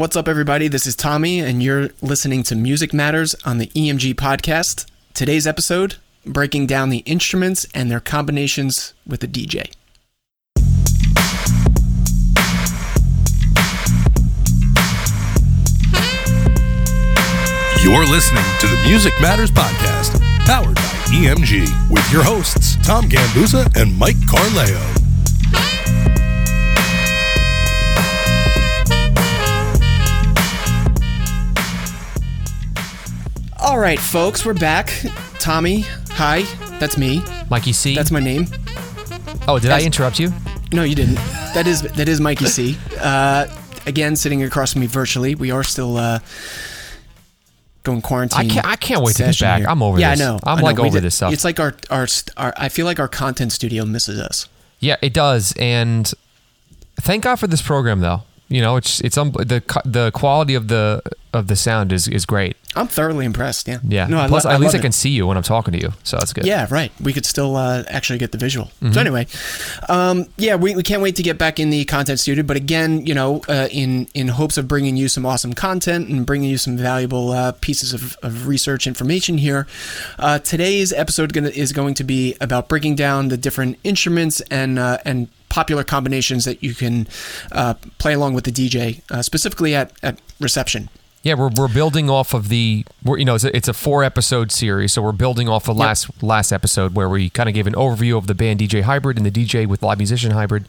What's 0.00 0.16
up, 0.16 0.28
everybody? 0.28 0.66
This 0.66 0.86
is 0.86 0.96
Tommy, 0.96 1.40
and 1.40 1.62
you're 1.62 1.90
listening 2.00 2.42
to 2.44 2.56
Music 2.56 2.94
Matters 2.94 3.34
on 3.44 3.58
the 3.58 3.66
EMG 3.66 4.14
podcast. 4.14 4.86
Today's 5.12 5.46
episode 5.46 5.96
breaking 6.24 6.66
down 6.68 6.88
the 6.88 7.00
instruments 7.04 7.66
and 7.74 7.90
their 7.90 8.00
combinations 8.00 8.94
with 9.06 9.22
a 9.22 9.26
DJ. 9.26 9.70
You're 17.84 18.06
listening 18.06 18.44
to 18.60 18.68
the 18.68 18.82
Music 18.86 19.12
Matters 19.20 19.50
Podcast, 19.50 20.18
powered 20.46 20.76
by 20.76 20.82
EMG, 21.08 21.90
with 21.90 22.10
your 22.10 22.22
hosts, 22.22 22.76
Tom 22.86 23.04
Gambuzza 23.04 23.70
and 23.78 23.98
Mike 23.98 24.16
Carleo. 24.26 25.09
All 33.62 33.78
right, 33.78 33.98
folks, 34.00 34.44
we're 34.46 34.54
back. 34.54 34.90
Tommy, 35.38 35.80
hi, 36.10 36.42
that's 36.78 36.96
me. 36.96 37.22
Mikey 37.50 37.72
C. 37.72 37.94
That's 37.94 38.10
my 38.10 38.20
name. 38.20 38.46
oh, 39.46 39.58
did 39.58 39.70
I 39.70 39.82
interrupt 39.82 40.18
you? 40.18 40.32
No, 40.72 40.82
you 40.82 40.94
didn't. 40.94 41.16
That 41.54 41.66
is 41.66 41.82
that 41.82 42.08
is 42.08 42.20
Mikey 42.20 42.46
C. 42.46 42.78
Uh, 42.98 43.46
again, 43.86 44.16
sitting 44.16 44.42
across 44.42 44.72
from 44.72 44.80
me 44.80 44.86
virtually. 44.86 45.34
We 45.34 45.50
are 45.50 45.62
still 45.62 45.96
uh, 45.98 46.20
going 47.82 48.00
quarantine. 48.02 48.50
I 48.50 48.54
can't. 48.54 48.66
I 48.66 48.76
can't 48.76 49.02
wait 49.02 49.16
to 49.16 49.24
get 49.24 49.38
back. 49.38 49.60
here. 49.60 49.68
I'm 49.68 49.82
over 49.82 49.98
yeah, 50.00 50.12
this. 50.14 50.20
I 50.20 50.24
know. 50.24 50.38
I'm 50.44 50.58
I 50.58 50.60
know. 50.60 50.66
like 50.66 50.76
We 50.78 50.88
over 50.88 50.96
did- 50.98 51.04
this 51.04 51.16
stuff. 51.16 51.32
It's 51.32 51.44
like 51.44 51.60
our, 51.60 51.74
our 51.90 52.06
our 52.38 52.54
I 52.56 52.68
feel 52.70 52.86
like 52.86 52.98
our 52.98 53.08
content 53.08 53.52
studio 53.52 53.84
misses 53.84 54.18
us. 54.18 54.48
yeah, 54.80 54.96
it 55.02 55.12
does. 55.12 55.54
And 55.58 56.10
thank 56.96 57.24
God 57.24 57.36
for 57.36 57.46
this 57.46 57.62
program, 57.62 58.00
though. 58.00 58.22
You 58.48 58.62
know, 58.62 58.76
it's 58.76 59.00
it's 59.02 59.18
um, 59.18 59.32
the 59.32 59.62
the 59.84 60.10
quality 60.12 60.54
of 60.54 60.68
the 60.68 61.02
of 61.34 61.46
the 61.48 61.56
sound 61.56 61.92
is 61.92 62.08
is 62.08 62.24
great. 62.26 62.56
I'm 62.76 62.86
thoroughly 62.86 63.24
impressed. 63.24 63.66
Yeah. 63.66 63.80
Yeah. 63.82 64.06
No, 64.06 64.18
I 64.20 64.28
Plus, 64.28 64.44
lo- 64.44 64.52
at 64.52 64.60
least 64.60 64.76
I 64.76 64.78
can 64.78 64.90
it. 64.90 64.94
see 64.94 65.10
you 65.10 65.26
when 65.26 65.36
I'm 65.36 65.42
talking 65.42 65.72
to 65.72 65.80
you, 65.80 65.92
so 66.04 66.16
that's 66.18 66.32
good. 66.32 66.46
Yeah, 66.46 66.68
right. 66.70 66.92
We 67.00 67.12
could 67.12 67.26
still 67.26 67.56
uh, 67.56 67.82
actually 67.88 68.20
get 68.20 68.30
the 68.30 68.38
visual. 68.38 68.66
Mm-hmm. 68.80 68.92
So 68.92 69.00
anyway, 69.00 69.26
um, 69.88 70.26
yeah, 70.36 70.54
we, 70.54 70.76
we 70.76 70.84
can't 70.84 71.02
wait 71.02 71.16
to 71.16 71.22
get 71.24 71.36
back 71.36 71.58
in 71.58 71.70
the 71.70 71.84
content 71.84 72.20
studio. 72.20 72.44
But 72.44 72.56
again, 72.56 73.04
you 73.06 73.14
know, 73.14 73.42
uh, 73.48 73.68
in 73.72 74.06
in 74.14 74.28
hopes 74.28 74.56
of 74.56 74.68
bringing 74.68 74.96
you 74.96 75.08
some 75.08 75.26
awesome 75.26 75.52
content 75.52 76.08
and 76.08 76.24
bringing 76.24 76.48
you 76.48 76.58
some 76.58 76.76
valuable 76.76 77.32
uh, 77.32 77.52
pieces 77.60 77.92
of, 77.92 78.16
of 78.22 78.46
research 78.46 78.86
information 78.86 79.38
here, 79.38 79.66
uh, 80.20 80.38
today's 80.38 80.92
episode 80.92 81.32
gonna, 81.32 81.48
is 81.48 81.72
going 81.72 81.94
to 81.94 82.04
be 82.04 82.36
about 82.40 82.68
breaking 82.68 82.94
down 82.94 83.28
the 83.28 83.36
different 83.36 83.78
instruments 83.82 84.40
and 84.42 84.78
uh, 84.78 84.98
and 85.04 85.28
popular 85.48 85.82
combinations 85.82 86.44
that 86.44 86.62
you 86.62 86.72
can 86.74 87.08
uh, 87.50 87.74
play 87.98 88.14
along 88.14 88.34
with 88.34 88.44
the 88.44 88.52
DJ, 88.52 89.02
uh, 89.10 89.20
specifically 89.20 89.74
at, 89.74 89.92
at 90.00 90.20
reception. 90.38 90.88
Yeah, 91.22 91.34
we're, 91.34 91.50
we're 91.54 91.68
building 91.68 92.08
off 92.08 92.32
of 92.32 92.48
the 92.48 92.86
we're, 93.04 93.18
you 93.18 93.26
know 93.26 93.34
it's 93.34 93.44
a, 93.44 93.54
it's 93.54 93.68
a 93.68 93.74
four 93.74 94.02
episode 94.02 94.50
series, 94.50 94.94
so 94.94 95.02
we're 95.02 95.12
building 95.12 95.48
off 95.50 95.68
of 95.68 95.76
last 95.76 96.22
last 96.22 96.50
episode 96.50 96.94
where 96.94 97.10
we 97.10 97.28
kind 97.28 97.48
of 97.48 97.54
gave 97.54 97.66
an 97.66 97.74
overview 97.74 98.16
of 98.16 98.26
the 98.26 98.34
band 98.34 98.60
DJ 98.60 98.82
hybrid 98.82 99.18
and 99.18 99.26
the 99.26 99.30
DJ 99.30 99.66
with 99.66 99.82
live 99.82 99.98
musician 99.98 100.30
hybrid. 100.30 100.66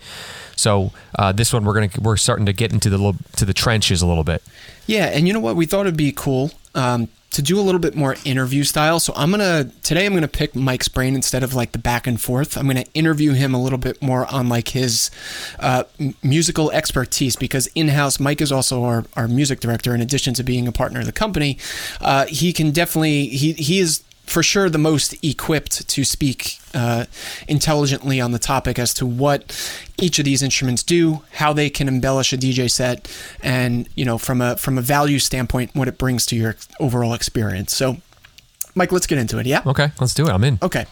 So 0.58 0.92
uh, 1.18 1.32
this 1.32 1.54
one 1.54 1.64
we're 1.64 1.74
gonna 1.74 1.90
we're 2.02 2.18
starting 2.18 2.46
to 2.48 2.54
get 2.54 2.74
into 2.74 2.90
the 2.90 2.98
little, 2.98 3.16
to 3.38 3.46
the 3.46 3.54
trenches 3.54 4.02
a 4.02 4.08
little 4.08 4.26
bit. 4.26 4.44
Yeah, 4.88 5.06
and 5.06 5.26
you 5.26 5.34
know 5.34 5.40
what? 5.40 5.56
We 5.56 5.66
thought 5.66 5.82
it'd 5.82 5.96
be 5.96 6.12
cool 6.12 6.52
um, 6.76 7.08
to 7.32 7.42
do 7.42 7.60
a 7.60 7.62
little 7.62 7.80
bit 7.80 7.96
more 7.96 8.18
interview 8.26 8.64
style. 8.64 9.00
So 9.00 9.14
I'm 9.16 9.32
gonna 9.32 9.72
today 9.84 10.06
I'm 10.06 10.14
gonna 10.14 10.28
pick 10.28 10.56
Mike's 10.56 10.88
brain 10.88 11.16
instead 11.16 11.44
of 11.44 11.54
like 11.54 11.72
the 11.72 11.80
back 11.80 12.06
and 12.06 12.20
forth. 12.22 12.58
I'm 12.58 12.68
gonna 12.68 12.86
interview 12.94 13.32
him 13.34 13.54
a 13.54 13.62
little 13.62 13.80
bit 13.80 14.02
more 14.02 14.32
on 14.32 14.50
like 14.50 14.70
his 14.70 15.10
uh, 15.60 15.84
musical 16.22 16.72
expertise 16.72 17.36
because 17.36 17.68
in 17.68 17.88
house 17.90 18.20
Mike 18.20 18.42
is 18.42 18.52
also 18.52 18.84
our, 18.84 19.06
our 19.16 19.28
music 19.28 19.60
director. 19.60 19.96
In 19.96 20.02
addition 20.02 20.34
to 20.36 20.44
being 20.44 20.68
a 20.68 20.72
partner 20.72 21.00
of 21.00 21.06
the 21.06 21.12
company, 21.12 21.58
uh, 22.02 22.26
he 22.28 22.52
can 22.52 22.72
definitely 22.72 23.28
he 23.28 23.54
he 23.54 23.80
is 23.80 24.04
for 24.26 24.44
sure 24.44 24.70
the 24.70 24.78
most 24.78 25.14
equipped 25.24 25.88
to 25.90 26.04
speak 26.04 26.60
uh, 26.74 27.06
intelligently 27.48 28.22
on 28.22 28.32
the 28.32 28.40
topic 28.40 28.80
as 28.80 28.94
to 28.96 29.06
what 29.06 29.52
each 29.98 30.20
of 30.20 30.26
these 30.26 30.42
instruments 30.42 30.84
do, 30.84 31.24
how 31.34 31.54
they 31.54 31.70
can 31.70 31.88
embellish 31.88 32.32
a 32.34 32.38
DJ 32.38 32.70
set, 32.70 33.12
and 33.44 33.90
you 33.96 34.06
know 34.06 34.18
from 34.18 34.42
a 34.42 34.56
from 34.58 34.78
a 34.78 34.82
value 34.82 35.20
standpoint, 35.20 35.76
what 35.76 35.88
it 35.88 35.98
brings 35.98 36.26
to 36.28 36.36
your 36.36 36.56
overall 36.80 37.14
experience. 37.14 37.76
So, 37.76 37.98
Mike, 38.76 38.92
let's 38.92 39.08
get 39.08 39.18
into 39.18 39.38
it. 39.38 39.46
Yeah. 39.46 39.64
Okay, 39.66 39.92
let's 40.00 40.14
do 40.14 40.28
it. 40.28 40.32
I'm 40.32 40.44
in. 40.44 40.60
Okay. 40.62 40.86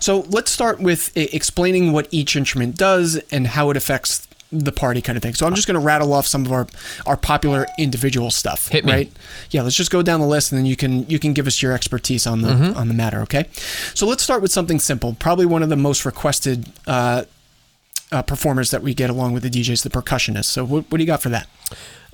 So 0.00 0.20
let's 0.28 0.50
start 0.50 0.80
with 0.80 1.14
explaining 1.16 1.92
what 1.92 2.08
each 2.10 2.36
instrument 2.36 2.76
does 2.76 3.16
and 3.30 3.48
how 3.48 3.70
it 3.70 3.76
affects 3.76 4.27
the 4.50 4.72
party 4.72 5.02
kind 5.02 5.16
of 5.16 5.22
thing. 5.22 5.34
So 5.34 5.46
I'm 5.46 5.54
just 5.54 5.66
going 5.66 5.78
to 5.78 5.84
rattle 5.84 6.12
off 6.12 6.26
some 6.26 6.46
of 6.46 6.52
our 6.52 6.66
our 7.06 7.16
popular 7.16 7.66
individual 7.78 8.30
stuff. 8.30 8.68
Hit 8.68 8.84
me. 8.84 8.92
Right? 8.92 9.12
Yeah. 9.50 9.62
Let's 9.62 9.76
just 9.76 9.90
go 9.90 10.02
down 10.02 10.20
the 10.20 10.26
list, 10.26 10.52
and 10.52 10.58
then 10.58 10.66
you 10.66 10.76
can 10.76 11.08
you 11.08 11.18
can 11.18 11.32
give 11.34 11.46
us 11.46 11.60
your 11.62 11.72
expertise 11.72 12.26
on 12.26 12.42
the 12.42 12.48
Mm-hmm. 12.48 12.78
on 12.78 12.88
the 12.88 12.94
matter. 12.94 13.20
Okay. 13.20 13.46
So 13.94 14.06
let's 14.06 14.22
start 14.22 14.40
with 14.42 14.50
something 14.52 14.78
simple. 14.78 15.14
Probably 15.18 15.44
one 15.46 15.62
of 15.62 15.68
the 15.68 15.76
most 15.76 16.04
requested. 16.04 16.66
Uh, 16.86 17.24
uh, 18.10 18.22
performers 18.22 18.70
that 18.70 18.82
we 18.82 18.94
get 18.94 19.10
along 19.10 19.34
with 19.34 19.42
the 19.42 19.50
DJs, 19.50 19.82
the 19.82 19.90
percussionists. 19.90 20.46
So, 20.46 20.64
what, 20.64 20.90
what 20.90 20.96
do 20.96 21.04
you 21.04 21.06
got 21.06 21.20
for 21.20 21.28
that? 21.28 21.46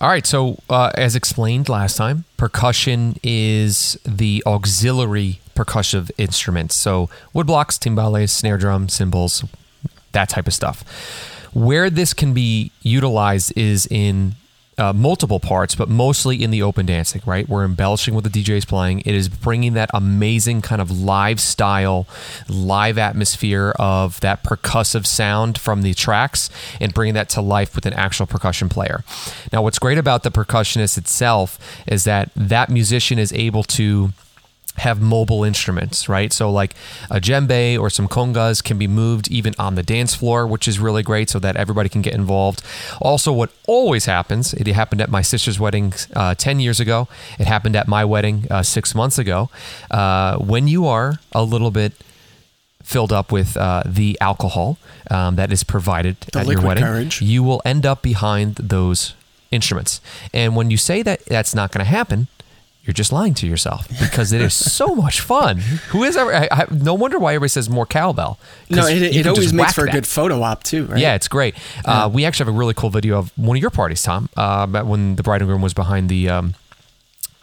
All 0.01 0.09
right. 0.09 0.27
So, 0.27 0.59
uh, 0.69 0.91
as 0.95 1.15
explained 1.15 1.69
last 1.69 1.97
time, 1.97 2.25
percussion 2.37 3.15
is 3.23 3.97
the 4.05 4.43
auxiliary 4.45 5.39
percussive 5.55 6.11
instruments. 6.19 6.75
So, 6.75 7.09
woodblocks, 7.33 7.79
timbales, 7.79 8.31
snare 8.31 8.59
drum, 8.59 8.89
cymbals, 8.89 9.45
that 10.11 10.29
type 10.29 10.49
of 10.49 10.53
stuff. 10.55 10.85
Where 11.55 11.89
this 11.89 12.13
can 12.13 12.35
be 12.35 12.73
utilized 12.83 13.57
is 13.57 13.87
in 13.87 14.35
uh, 14.77 14.93
multiple 14.93 15.41
parts, 15.41 15.75
but 15.75 15.89
mostly 15.89 16.43
in 16.43 16.51
the 16.51 16.63
open 16.63 16.87
dancing, 16.87 17.23
right? 17.27 17.49
We're 17.49 17.65
embellishing 17.65 18.15
what 18.15 18.25
the 18.25 18.31
DJ 18.31 18.57
is 18.57 18.65
playing. 18.65 19.01
It 19.01 19.15
is 19.15 19.29
bringing 19.29 19.75
that 19.75 19.91
amazing 19.95 20.63
kind 20.63 20.83
of 20.83 20.91
live 20.91 21.41
style, 21.41 22.07
live 22.49 22.99
atmosphere 22.99 23.73
of 23.79 24.21
that 24.21 24.43
percussive 24.43 25.07
sound 25.07 25.59
from 25.59 25.83
the 25.83 25.95
tracks 25.95 26.51
and 26.81 26.93
bringing 26.93 27.15
that 27.15 27.29
to 27.31 27.41
life 27.41 27.75
with 27.75 27.87
an 27.87 27.93
actual 27.93 28.27
percussion 28.27 28.69
player. 28.69 29.05
Now, 29.53 29.63
what's 29.63 29.79
great 29.79 29.99
about 29.99 30.23
the 30.23 30.31
percussionist 30.31 30.99
itself 30.99 31.59
is 31.87 32.05
that 32.05 32.31
that 32.35 32.71
musician 32.71 33.19
is 33.19 33.33
able 33.33 33.63
to 33.65 34.13
have 34.79 35.01
mobile 35.01 35.45
instruments, 35.45 36.09
right? 36.09 36.33
So 36.33 36.51
like 36.51 36.75
a 37.11 37.21
djembe 37.21 37.79
or 37.79 37.89
some 37.91 38.09
congas 38.09 38.63
can 38.63 38.77
be 38.77 38.89
moved 38.89 39.31
even 39.31 39.55
on 39.59 39.77
the 39.77 39.83
dance 39.85 40.15
floor, 40.17 40.47
which 40.47 40.67
is 40.67 40.81
really 40.81 41.03
great 41.03 41.31
so 41.31 41.39
that 41.39 41.57
everybody 41.57 41.89
can 41.89 42.03
get 42.03 42.13
involved. 42.15 42.61
Also, 43.01 43.33
what 43.33 43.51
always 43.69 44.07
happens, 44.07 44.53
it 44.55 44.67
happened 44.67 45.01
at 45.01 45.11
my 45.11 45.23
sister's 45.23 45.61
wedding 45.61 45.93
uh, 46.17 46.35
10 46.35 46.59
years 46.59 46.81
ago. 46.81 47.07
It 47.39 47.47
happened 47.47 47.77
at 47.77 47.87
my 47.87 48.05
wedding 48.05 48.47
uh, 48.51 48.63
six 48.65 48.95
months 48.95 49.17
ago. 49.19 49.49
Uh, 49.91 50.39
when 50.39 50.67
you 50.67 50.87
are 50.89 51.21
a 51.33 51.45
little 51.45 51.71
bit 51.71 51.93
filled 52.83 53.13
up 53.13 53.33
with 53.33 53.57
uh, 53.57 53.83
the 53.87 54.19
alcohol 54.21 54.77
um, 55.11 55.37
that 55.37 55.51
is 55.53 55.65
provided 55.65 56.17
The 56.33 56.41
at 56.41 56.47
your 56.49 56.61
wedding, 56.61 56.85
courage. 56.85 57.23
you 57.23 57.43
will 57.43 57.63
end 57.65 57.87
up 57.87 58.03
behind 58.03 58.57
those 58.57 59.15
instruments. 59.51 60.01
And 60.35 60.55
when 60.57 60.71
you 60.71 60.77
say 60.77 61.03
that 61.03 61.25
that's 61.27 61.55
not 61.55 61.71
going 61.73 61.85
to 61.85 61.91
happen, 61.91 62.27
you're 62.85 62.95
just 62.95 63.13
lying 63.13 63.33
to 63.35 63.47
yourself 63.47 63.89
because 64.01 64.33
it 64.33 64.43
is 64.43 64.55
so 64.55 64.95
much 64.95 65.21
fun. 65.21 65.59
Who 65.89 66.05
is 66.05 66.17
ever? 66.17 66.35
I, 66.35 66.49
I, 66.51 66.67
no 66.71 66.93
wonder 66.95 67.19
why 67.19 67.33
everybody 67.33 67.49
says 67.49 67.71
more 67.71 67.87
cowbell. 67.87 68.39
No, 68.69 68.87
it, 68.87 69.03
it 69.03 69.27
always 69.27 69.53
makes 69.53 69.73
for 69.73 69.87
a 69.87 69.91
good 69.91 70.07
photo 70.07 70.43
op 70.43 70.63
too, 70.63 70.87
right? 70.87 71.01
Yeah, 71.01 71.15
it's 71.15 71.29
great. 71.29 71.55
Uh, 71.85 72.11
we 72.13 72.25
actually 72.25 72.47
have 72.47 72.55
a 72.55 72.59
really 72.59 72.75
cool 72.75 72.91
video 72.91 73.19
of 73.19 73.37
one 73.39 73.57
of 73.57 73.61
your 73.61 73.71
parties, 73.71 74.03
Tom, 74.03 74.29
uh, 74.37 74.67
when 74.67 75.17
the 75.17 75.23
bride 75.23 75.41
and 75.41 75.49
groom 75.49 75.63
was 75.63 75.73
behind 75.73 76.09
the 76.11 76.29
um, 76.29 76.55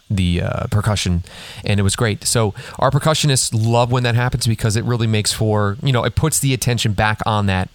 the 0.08 0.42
uh, 0.42 0.66
percussion, 0.70 1.24
and 1.64 1.80
it 1.80 1.82
was 1.82 1.96
great. 1.96 2.24
So 2.24 2.54
our 2.78 2.90
percussionists 2.90 3.50
love 3.52 3.90
when 3.90 4.04
that 4.04 4.14
happens 4.14 4.46
because 4.46 4.76
it 4.76 4.84
really 4.84 5.06
makes 5.06 5.32
for 5.32 5.76
you 5.82 5.92
know 5.92 6.04
it 6.04 6.14
puts 6.14 6.38
the 6.38 6.54
attention 6.54 6.92
back 6.92 7.20
on 7.26 7.46
that. 7.46 7.68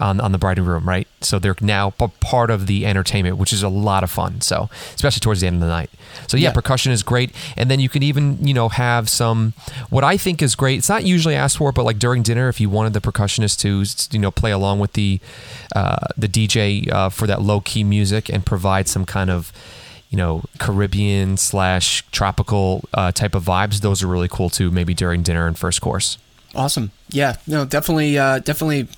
On, 0.00 0.20
on 0.20 0.32
the 0.32 0.38
bride 0.38 0.58
and 0.58 0.66
groom, 0.66 0.88
right? 0.88 1.06
So 1.20 1.38
they're 1.38 1.54
now 1.60 1.90
p- 1.90 2.08
part 2.18 2.50
of 2.50 2.66
the 2.66 2.84
entertainment, 2.84 3.36
which 3.36 3.52
is 3.52 3.62
a 3.62 3.68
lot 3.68 4.02
of 4.02 4.10
fun. 4.10 4.40
So 4.40 4.68
especially 4.96 5.20
towards 5.20 5.40
the 5.40 5.46
end 5.46 5.54
of 5.54 5.60
the 5.60 5.68
night. 5.68 5.88
So 6.26 6.36
yeah, 6.36 6.48
Yeah. 6.48 6.52
percussion 6.52 6.90
is 6.90 7.04
great, 7.04 7.30
and 7.56 7.70
then 7.70 7.78
you 7.78 7.88
can 7.88 8.02
even 8.02 8.44
you 8.44 8.52
know 8.54 8.68
have 8.70 9.08
some 9.08 9.52
what 9.90 10.02
I 10.02 10.16
think 10.16 10.42
is 10.42 10.56
great. 10.56 10.78
It's 10.78 10.88
not 10.88 11.04
usually 11.04 11.36
asked 11.36 11.58
for, 11.58 11.70
but 11.70 11.84
like 11.84 12.00
during 12.00 12.24
dinner, 12.24 12.48
if 12.48 12.60
you 12.60 12.68
wanted 12.68 12.92
the 12.92 13.00
percussionist 13.00 13.60
to 13.60 13.84
you 14.12 14.18
know 14.20 14.32
play 14.32 14.50
along 14.50 14.80
with 14.80 14.94
the 14.94 15.20
uh, 15.76 16.08
the 16.16 16.26
DJ 16.28 16.90
uh, 16.92 17.08
for 17.08 17.28
that 17.28 17.40
low 17.40 17.60
key 17.60 17.84
music 17.84 18.28
and 18.28 18.44
provide 18.44 18.88
some 18.88 19.04
kind 19.04 19.30
of 19.30 19.52
you 20.10 20.18
know 20.18 20.42
Caribbean 20.58 21.36
slash 21.36 22.02
tropical 22.10 22.82
uh, 22.94 23.12
type 23.12 23.36
of 23.36 23.44
vibes, 23.44 23.80
those 23.80 24.02
are 24.02 24.08
really 24.08 24.28
cool 24.28 24.50
too. 24.50 24.72
Maybe 24.72 24.92
during 24.92 25.22
dinner 25.22 25.46
and 25.46 25.56
first 25.56 25.80
course. 25.80 26.18
Awesome. 26.52 26.90
Yeah. 27.10 27.36
No, 27.46 27.64
definitely, 27.64 28.18
uh, 28.18 28.40
definitely 28.40 28.88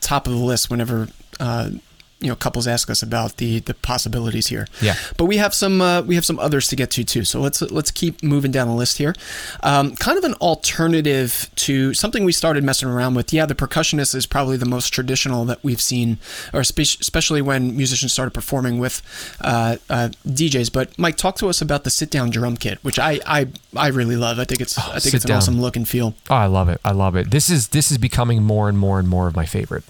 top 0.00 0.26
of 0.26 0.32
the 0.32 0.38
list 0.38 0.70
whenever 0.70 1.08
uh, 1.38 1.70
you 2.20 2.28
know 2.28 2.36
couples 2.36 2.66
ask 2.66 2.90
us 2.90 3.02
about 3.02 3.38
the 3.38 3.60
the 3.60 3.74
possibilities 3.74 4.48
here. 4.48 4.66
Yeah. 4.80 4.94
But 5.16 5.24
we 5.24 5.38
have 5.38 5.54
some 5.54 5.80
uh, 5.80 6.02
we 6.02 6.14
have 6.14 6.24
some 6.24 6.38
others 6.38 6.68
to 6.68 6.76
get 6.76 6.90
to 6.92 7.04
too. 7.04 7.24
So 7.24 7.40
let's 7.40 7.62
let's 7.62 7.90
keep 7.90 8.22
moving 8.22 8.50
down 8.50 8.68
the 8.68 8.74
list 8.74 8.98
here. 8.98 9.14
Um, 9.62 9.94
kind 9.96 10.18
of 10.18 10.24
an 10.24 10.34
alternative 10.34 11.50
to 11.56 11.94
something 11.94 12.24
we 12.24 12.32
started 12.32 12.62
messing 12.64 12.88
around 12.88 13.14
with. 13.14 13.32
Yeah, 13.32 13.46
the 13.46 13.54
percussionist 13.54 14.14
is 14.14 14.26
probably 14.26 14.56
the 14.56 14.66
most 14.66 14.90
traditional 14.90 15.44
that 15.46 15.62
we've 15.64 15.80
seen, 15.80 16.18
or 16.52 16.62
spe- 16.64 17.00
especially 17.00 17.42
when 17.42 17.76
musicians 17.76 18.12
started 18.12 18.32
performing 18.32 18.78
with 18.78 19.02
uh, 19.40 19.76
uh, 19.88 20.10
DJs. 20.26 20.72
But 20.72 20.98
Mike, 20.98 21.16
talk 21.16 21.36
to 21.36 21.48
us 21.48 21.60
about 21.62 21.84
the 21.84 21.90
sit 21.90 22.10
down 22.10 22.30
drum 22.30 22.56
kit, 22.56 22.78
which 22.82 22.98
I 22.98 23.20
I, 23.26 23.48
I 23.74 23.88
really 23.88 24.16
love. 24.16 24.38
I 24.38 24.44
think 24.44 24.60
it's 24.60 24.76
I 24.78 24.98
think 24.98 25.14
it's 25.14 25.24
an 25.24 25.28
down. 25.28 25.38
awesome 25.38 25.60
look 25.60 25.76
and 25.76 25.88
feel. 25.88 26.14
Oh, 26.28 26.34
I 26.34 26.46
love 26.46 26.68
it. 26.68 26.80
I 26.84 26.92
love 26.92 27.16
it. 27.16 27.30
This 27.30 27.48
is 27.48 27.68
this 27.68 27.90
is 27.90 27.98
becoming 27.98 28.42
more 28.42 28.68
and 28.68 28.78
more 28.78 28.98
and 28.98 29.08
more 29.08 29.26
of 29.26 29.34
my 29.34 29.46
favorite. 29.46 29.84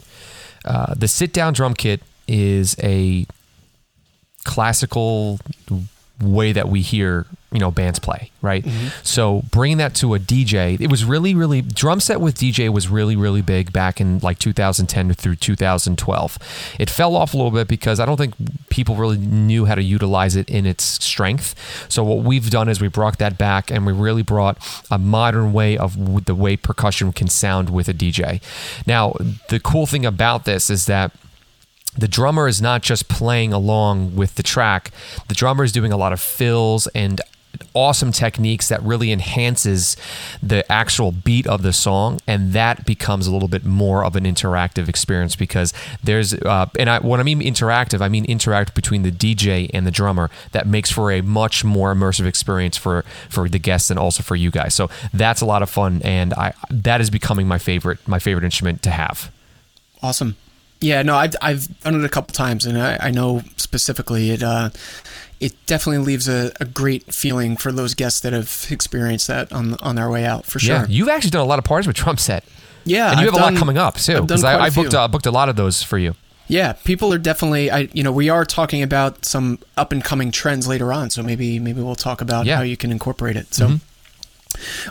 Uh, 0.64 0.94
the 0.94 1.08
sit 1.08 1.32
down 1.32 1.54
drum 1.54 1.74
kit 1.74 2.02
is 2.30 2.76
a 2.82 3.26
classical 4.44 5.38
way 6.22 6.52
that 6.52 6.68
we 6.68 6.82
hear 6.82 7.26
you 7.50 7.58
know 7.58 7.70
bands 7.70 7.98
play 7.98 8.30
right? 8.42 8.64
Mm-hmm. 8.64 8.88
So 9.02 9.42
bringing 9.50 9.78
that 9.78 9.94
to 9.96 10.14
a 10.14 10.18
dj 10.18 10.80
it 10.80 10.90
was 10.90 11.04
really 11.04 11.34
really 11.34 11.62
drum 11.62 11.98
set 11.98 12.20
with 12.20 12.36
dj 12.36 12.72
was 12.72 12.88
really 12.88 13.16
really 13.16 13.42
big 13.42 13.72
back 13.72 14.00
in 14.00 14.18
like 14.20 14.38
2010 14.38 15.14
through 15.14 15.36
2012 15.36 16.38
it 16.78 16.88
fell 16.88 17.16
off 17.16 17.34
a 17.34 17.36
little 17.36 17.50
bit 17.50 17.68
because 17.68 17.98
i 18.00 18.06
don't 18.06 18.18
think 18.18 18.34
people 18.70 18.94
really 18.96 19.18
knew 19.18 19.64
how 19.64 19.74
to 19.74 19.82
utilize 19.82 20.36
it 20.36 20.48
in 20.48 20.64
its 20.64 20.84
strength. 20.84 21.54
So 21.90 22.02
what 22.02 22.24
we've 22.24 22.48
done 22.48 22.68
is 22.68 22.80
we 22.80 22.88
brought 22.88 23.18
that 23.18 23.36
back 23.36 23.70
and 23.70 23.84
we 23.84 23.92
really 23.92 24.22
brought 24.22 24.56
a 24.90 24.98
modern 24.98 25.52
way 25.52 25.76
of 25.76 26.24
the 26.24 26.34
way 26.34 26.56
percussion 26.56 27.12
can 27.12 27.28
sound 27.28 27.70
with 27.70 27.88
a 27.88 27.94
dj 27.94 28.40
now 28.86 29.14
the 29.48 29.60
cool 29.60 29.86
thing 29.86 30.06
about 30.06 30.44
this 30.44 30.70
is 30.70 30.86
that 30.86 31.12
the 31.96 32.08
drummer 32.08 32.46
is 32.46 32.62
not 32.62 32.82
just 32.82 33.08
playing 33.08 33.52
along 33.52 34.16
with 34.16 34.36
the 34.36 34.42
track. 34.42 34.92
The 35.28 35.34
drummer 35.34 35.64
is 35.64 35.72
doing 35.72 35.92
a 35.92 35.96
lot 35.96 36.12
of 36.12 36.20
fills 36.20 36.86
and 36.88 37.20
awesome 37.74 38.10
techniques 38.10 38.68
that 38.68 38.82
really 38.82 39.12
enhances 39.12 39.96
the 40.42 40.70
actual 40.70 41.12
beat 41.12 41.46
of 41.46 41.62
the 41.62 41.72
song 41.72 42.18
and 42.26 42.52
that 42.52 42.84
becomes 42.84 43.26
a 43.26 43.32
little 43.32 43.48
bit 43.48 43.64
more 43.64 44.04
of 44.04 44.16
an 44.16 44.24
interactive 44.24 44.88
experience 44.88 45.36
because 45.36 45.72
there's 46.02 46.34
uh, 46.34 46.66
and 46.78 46.90
I, 46.90 46.98
when 46.98 47.20
i 47.20 47.22
mean 47.22 47.40
interactive 47.40 48.00
i 48.00 48.08
mean 48.08 48.24
interact 48.24 48.74
between 48.74 49.02
the 49.02 49.12
dj 49.12 49.70
and 49.72 49.86
the 49.86 49.90
drummer. 49.90 50.30
That 50.52 50.66
makes 50.66 50.90
for 50.90 51.12
a 51.12 51.20
much 51.20 51.64
more 51.64 51.94
immersive 51.94 52.26
experience 52.26 52.76
for 52.76 53.04
for 53.28 53.48
the 53.48 53.58
guests 53.58 53.90
and 53.90 53.98
also 53.98 54.22
for 54.22 54.36
you 54.36 54.50
guys. 54.50 54.74
So 54.74 54.88
that's 55.12 55.40
a 55.40 55.46
lot 55.46 55.62
of 55.62 55.70
fun 55.70 56.00
and 56.02 56.32
i 56.34 56.52
that 56.70 57.00
is 57.00 57.10
becoming 57.10 57.46
my 57.46 57.58
favorite 57.58 58.06
my 58.08 58.18
favorite 58.18 58.44
instrument 58.44 58.82
to 58.82 58.90
have. 58.90 59.30
Awesome. 60.02 60.36
Yeah, 60.80 61.02
no, 61.02 61.14
I've 61.16 61.34
I've 61.42 61.80
done 61.80 61.94
it 61.94 62.04
a 62.04 62.08
couple 62.08 62.32
times, 62.32 62.64
and 62.66 62.78
I, 62.80 62.96
I 63.00 63.10
know 63.10 63.42
specifically 63.56 64.30
it 64.30 64.42
uh, 64.42 64.70
it 65.38 65.54
definitely 65.66 66.04
leaves 66.04 66.28
a, 66.28 66.52
a 66.60 66.64
great 66.64 67.12
feeling 67.14 67.56
for 67.56 67.70
those 67.72 67.94
guests 67.94 68.20
that 68.20 68.32
have 68.32 68.66
experienced 68.70 69.28
that 69.28 69.52
on 69.52 69.74
on 69.80 69.96
their 69.96 70.08
way 70.10 70.24
out 70.24 70.46
for 70.46 70.58
sure. 70.58 70.76
yeah 70.76 70.86
you've 70.88 71.08
actually 71.08 71.30
done 71.30 71.42
a 71.42 71.46
lot 71.46 71.58
of 71.58 71.64
parties 71.64 71.86
with 71.86 71.96
drum 71.96 72.16
set 72.16 72.44
Yeah, 72.84 73.10
and 73.10 73.20
you 73.20 73.26
I've 73.26 73.34
have 73.34 73.42
a 73.42 73.44
lot 73.44 73.56
coming 73.58 73.76
up 73.78 73.96
too. 73.96 74.22
Because 74.22 74.42
I, 74.44 74.58
I 74.58 74.70
booked 74.70 74.94
uh, 74.94 75.06
booked 75.08 75.26
a 75.26 75.30
lot 75.30 75.48
of 75.50 75.56
those 75.56 75.82
for 75.82 75.98
you. 75.98 76.14
Yeah, 76.48 76.72
people 76.72 77.12
are 77.12 77.18
definitely. 77.18 77.70
I 77.70 77.88
you 77.92 78.02
know 78.02 78.10
we 78.12 78.28
are 78.30 78.44
talking 78.46 78.82
about 78.82 79.24
some 79.26 79.58
up 79.76 79.92
and 79.92 80.02
coming 80.02 80.32
trends 80.32 80.66
later 80.66 80.92
on, 80.92 81.10
so 81.10 81.22
maybe 81.22 81.58
maybe 81.58 81.80
we'll 81.82 81.94
talk 81.94 82.20
about 82.22 82.46
Yeah. 82.46 82.54
Mm-hmm. 82.54 82.58
how 82.58 82.64
you 82.64 82.76
can 82.76 82.90
incorporate 82.90 83.36
it. 83.36 83.52
So, 83.54 83.78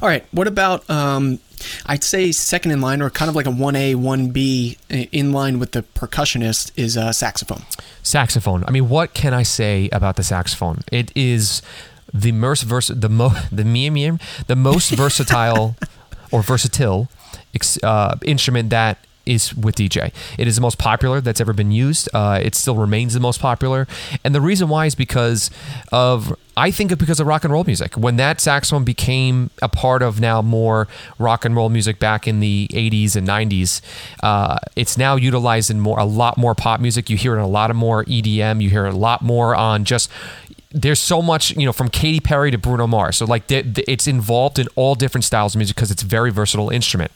all 0.01 0.07
right, 0.07 0.25
what 0.31 0.47
about? 0.47 0.89
Um, 0.89 1.39
I'd 1.85 2.03
say 2.03 2.31
second 2.31 2.71
in 2.71 2.81
line, 2.81 3.01
or 3.01 3.09
kind 3.09 3.29
of 3.29 3.35
like 3.35 3.45
a 3.45 3.51
one 3.51 3.75
A 3.75 3.95
one 3.95 4.29
B 4.29 4.77
in 4.89 5.33
line 5.33 5.59
with 5.59 5.71
the 5.73 5.83
percussionist 5.83 6.71
is 6.75 6.97
uh, 6.97 7.11
saxophone. 7.11 7.63
Saxophone. 8.01 8.63
I 8.65 8.71
mean, 8.71 8.89
what 8.89 9.13
can 9.13 9.33
I 9.33 9.43
say 9.43 9.89
about 9.91 10.15
the 10.15 10.23
saxophone? 10.23 10.81
It 10.91 11.11
is 11.15 11.61
the 12.13 12.31
most 12.31 12.63
vers- 12.63 12.87
the 12.87 13.09
mo 13.09 13.33
the 13.51 13.65
meme 13.65 13.93
meme 13.93 14.19
the 14.47 14.55
most 14.55 14.91
versatile 14.91 15.75
or 16.31 16.41
versatile 16.41 17.09
uh, 17.83 18.15
instrument 18.23 18.69
that 18.69 18.97
is 19.29 19.53
with 19.55 19.75
DJ. 19.75 20.11
It 20.37 20.47
is 20.47 20.55
the 20.55 20.61
most 20.61 20.77
popular 20.77 21.21
that's 21.21 21.39
ever 21.39 21.53
been 21.53 21.71
used. 21.71 22.09
Uh, 22.13 22.39
it 22.41 22.55
still 22.55 22.75
remains 22.75 23.13
the 23.13 23.19
most 23.19 23.39
popular, 23.39 23.87
and 24.23 24.33
the 24.33 24.41
reason 24.41 24.69
why 24.69 24.85
is 24.85 24.95
because 24.95 25.51
of 25.91 26.35
I 26.57 26.71
think 26.71 26.91
it's 26.91 26.99
because 26.99 27.21
of 27.21 27.27
rock 27.27 27.45
and 27.45 27.53
roll 27.53 27.63
music. 27.63 27.95
When 27.95 28.17
that 28.17 28.41
saxophone 28.41 28.83
became 28.83 29.49
a 29.61 29.69
part 29.69 30.01
of 30.01 30.19
now 30.19 30.41
more 30.41 30.89
rock 31.17 31.45
and 31.45 31.55
roll 31.55 31.69
music 31.69 31.99
back 31.99 32.27
in 32.27 32.41
the 32.41 32.67
80s 32.73 33.15
and 33.15 33.25
90s, 33.25 33.79
uh, 34.21 34.57
it's 34.75 34.97
now 34.97 35.15
utilized 35.15 35.71
in 35.71 35.79
more 35.79 35.97
a 35.97 36.03
lot 36.03 36.37
more 36.37 36.55
pop 36.55 36.81
music. 36.81 37.09
You 37.09 37.15
hear 37.15 37.35
it 37.35 37.37
in 37.37 37.43
a 37.43 37.47
lot 37.47 37.69
of 37.69 37.77
more 37.77 38.03
EDM. 38.03 38.61
You 38.61 38.69
hear 38.69 38.85
a 38.85 38.91
lot 38.91 39.21
more 39.21 39.55
on 39.55 39.85
just 39.85 40.09
there's 40.71 40.99
so 40.99 41.21
much 41.21 41.55
you 41.55 41.65
know 41.65 41.73
from 41.73 41.89
Katy 41.89 42.19
Perry 42.19 42.51
to 42.51 42.57
Bruno 42.57 42.87
Mars. 42.87 43.17
So 43.17 43.25
like 43.25 43.43
it's 43.49 44.07
involved 44.07 44.59
in 44.59 44.67
all 44.75 44.95
different 44.95 45.23
styles 45.23 45.55
of 45.55 45.59
music 45.59 45.75
because 45.75 45.91
it's 45.91 46.03
a 46.03 46.07
very 46.07 46.31
versatile 46.31 46.69
instrument. 46.69 47.11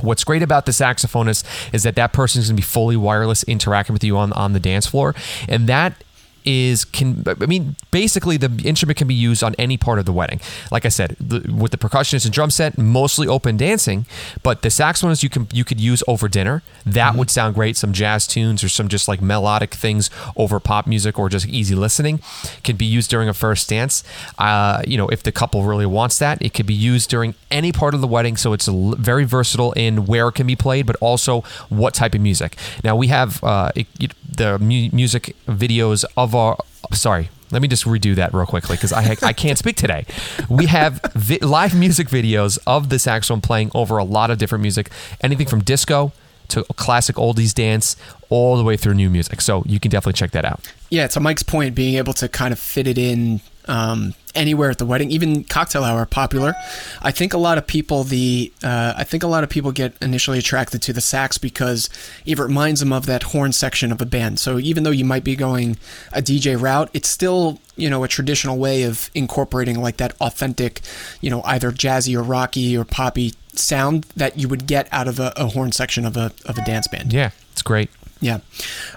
What's 0.00 0.24
great 0.24 0.42
about 0.42 0.66
the 0.66 0.72
saxophonist 0.72 1.44
is 1.72 1.82
that 1.84 1.94
that 1.96 2.12
person 2.12 2.40
is 2.40 2.48
going 2.48 2.56
to 2.56 2.60
be 2.60 2.64
fully 2.66 2.96
wireless, 2.96 3.42
interacting 3.44 3.92
with 3.92 4.04
you 4.04 4.16
on 4.16 4.32
on 4.34 4.52
the 4.52 4.60
dance 4.60 4.86
floor, 4.86 5.14
and 5.48 5.68
that 5.68 6.02
is 6.46 6.84
can 6.84 7.24
I 7.26 7.46
mean 7.46 7.76
basically 7.90 8.36
the 8.36 8.50
instrument 8.64 8.96
can 8.96 9.08
be 9.08 9.14
used 9.14 9.42
on 9.42 9.54
any 9.58 9.76
part 9.76 9.98
of 9.98 10.04
the 10.06 10.12
wedding. 10.12 10.40
Like 10.70 10.84
I 10.86 10.88
said, 10.90 11.16
the, 11.20 11.40
with 11.52 11.72
the 11.72 11.76
percussionist 11.78 12.24
and 12.24 12.32
drum 12.32 12.50
set, 12.50 12.78
mostly 12.78 13.26
open 13.26 13.56
dancing, 13.56 14.06
but 14.42 14.62
the 14.62 14.68
saxophonist 14.68 15.22
you 15.22 15.28
can 15.28 15.48
you 15.52 15.64
could 15.64 15.80
use 15.80 16.02
over 16.06 16.28
dinner. 16.28 16.62
That 16.86 17.16
would 17.16 17.30
sound 17.30 17.54
great. 17.56 17.76
Some 17.76 17.92
jazz 17.92 18.26
tunes 18.28 18.62
or 18.62 18.68
some 18.68 18.86
just 18.88 19.08
like 19.08 19.20
melodic 19.20 19.74
things 19.74 20.08
over 20.36 20.60
pop 20.60 20.86
music 20.86 21.18
or 21.18 21.28
just 21.28 21.46
easy 21.48 21.74
listening 21.74 22.20
can 22.62 22.76
be 22.76 22.86
used 22.86 23.10
during 23.10 23.28
a 23.28 23.34
first 23.34 23.68
dance. 23.68 24.04
Uh, 24.38 24.82
you 24.86 24.96
know, 24.96 25.08
if 25.08 25.22
the 25.24 25.32
couple 25.32 25.64
really 25.64 25.86
wants 25.86 26.18
that, 26.20 26.40
it 26.40 26.54
could 26.54 26.66
be 26.66 26.74
used 26.74 27.10
during 27.10 27.34
any 27.50 27.72
part 27.72 27.92
of 27.94 28.00
the 28.00 28.06
wedding. 28.06 28.36
So 28.36 28.52
it's 28.52 28.68
a 28.68 28.70
l- 28.70 28.94
very 28.98 29.24
versatile 29.24 29.72
in 29.72 30.06
where 30.06 30.28
it 30.28 30.32
can 30.34 30.46
be 30.46 30.54
played, 30.54 30.86
but 30.86 30.94
also 31.00 31.40
what 31.68 31.92
type 31.94 32.14
of 32.14 32.20
music. 32.20 32.56
Now 32.84 32.94
we 32.94 33.08
have 33.08 33.42
uh, 33.42 33.72
it, 33.74 33.86
it- 33.98 34.12
the 34.36 34.58
mu- 34.58 34.90
music 34.92 35.34
videos 35.48 36.04
of 36.16 36.35
our. 36.36 36.56
Sorry, 36.92 37.30
let 37.50 37.62
me 37.62 37.68
just 37.68 37.84
redo 37.84 38.14
that 38.16 38.32
real 38.34 38.46
quickly 38.46 38.76
because 38.76 38.92
I 38.92 39.16
I 39.22 39.32
can't 39.32 39.58
speak 39.58 39.76
today. 39.76 40.06
We 40.48 40.66
have 40.66 41.00
vi- 41.14 41.38
live 41.38 41.74
music 41.74 42.08
videos 42.08 42.58
of 42.66 42.88
the 42.88 42.98
saxophone 42.98 43.40
playing 43.40 43.70
over 43.74 43.98
a 43.98 44.04
lot 44.04 44.30
of 44.30 44.38
different 44.38 44.62
music, 44.62 44.90
anything 45.20 45.46
from 45.46 45.62
disco 45.62 46.12
to 46.48 46.64
classic 46.76 47.16
oldies 47.16 47.52
dance, 47.52 47.96
all 48.28 48.56
the 48.56 48.64
way 48.64 48.76
through 48.76 48.94
new 48.94 49.10
music. 49.10 49.40
So 49.40 49.62
you 49.66 49.80
can 49.80 49.90
definitely 49.90 50.14
check 50.14 50.30
that 50.32 50.44
out. 50.44 50.72
Yeah, 50.90 51.06
to 51.08 51.20
Mike's 51.20 51.42
point, 51.42 51.74
being 51.74 51.96
able 51.96 52.12
to 52.14 52.28
kind 52.28 52.52
of 52.52 52.58
fit 52.58 52.86
it 52.86 52.98
in 52.98 53.40
um, 53.68 54.14
anywhere 54.34 54.70
at 54.70 54.78
the 54.78 54.86
wedding, 54.86 55.10
even 55.10 55.44
cocktail 55.44 55.82
hour, 55.82 56.06
popular. 56.06 56.54
I 57.02 57.10
think 57.10 57.32
a 57.32 57.38
lot 57.38 57.58
of 57.58 57.66
people 57.66 58.04
the 58.04 58.52
uh, 58.62 58.94
I 58.96 59.04
think 59.04 59.22
a 59.22 59.26
lot 59.26 59.44
of 59.44 59.50
people 59.50 59.72
get 59.72 59.94
initially 60.00 60.38
attracted 60.38 60.82
to 60.82 60.92
the 60.92 61.00
sax 61.00 61.38
because 61.38 61.88
it 62.24 62.38
reminds 62.38 62.80
them 62.80 62.92
of 62.92 63.06
that 63.06 63.24
horn 63.24 63.52
section 63.52 63.92
of 63.92 64.00
a 64.00 64.06
band. 64.06 64.38
So 64.38 64.58
even 64.58 64.82
though 64.84 64.90
you 64.90 65.04
might 65.04 65.24
be 65.24 65.36
going 65.36 65.76
a 66.12 66.22
DJ 66.22 66.60
route, 66.60 66.90
it's 66.92 67.08
still 67.08 67.60
you 67.76 67.90
know 67.90 68.04
a 68.04 68.08
traditional 68.08 68.58
way 68.58 68.82
of 68.82 69.10
incorporating 69.14 69.80
like 69.80 69.96
that 69.96 70.14
authentic, 70.20 70.80
you 71.20 71.30
know, 71.30 71.42
either 71.44 71.72
jazzy 71.72 72.16
or 72.16 72.22
rocky 72.22 72.76
or 72.76 72.84
poppy 72.84 73.32
sound 73.54 74.04
that 74.16 74.38
you 74.38 74.48
would 74.48 74.66
get 74.66 74.88
out 74.92 75.08
of 75.08 75.18
a, 75.18 75.32
a 75.36 75.48
horn 75.48 75.72
section 75.72 76.04
of 76.04 76.16
a 76.16 76.32
of 76.44 76.58
a 76.58 76.64
dance 76.64 76.88
band. 76.88 77.12
Yeah, 77.12 77.30
it's 77.52 77.62
great. 77.62 77.90
Yeah. 78.20 78.38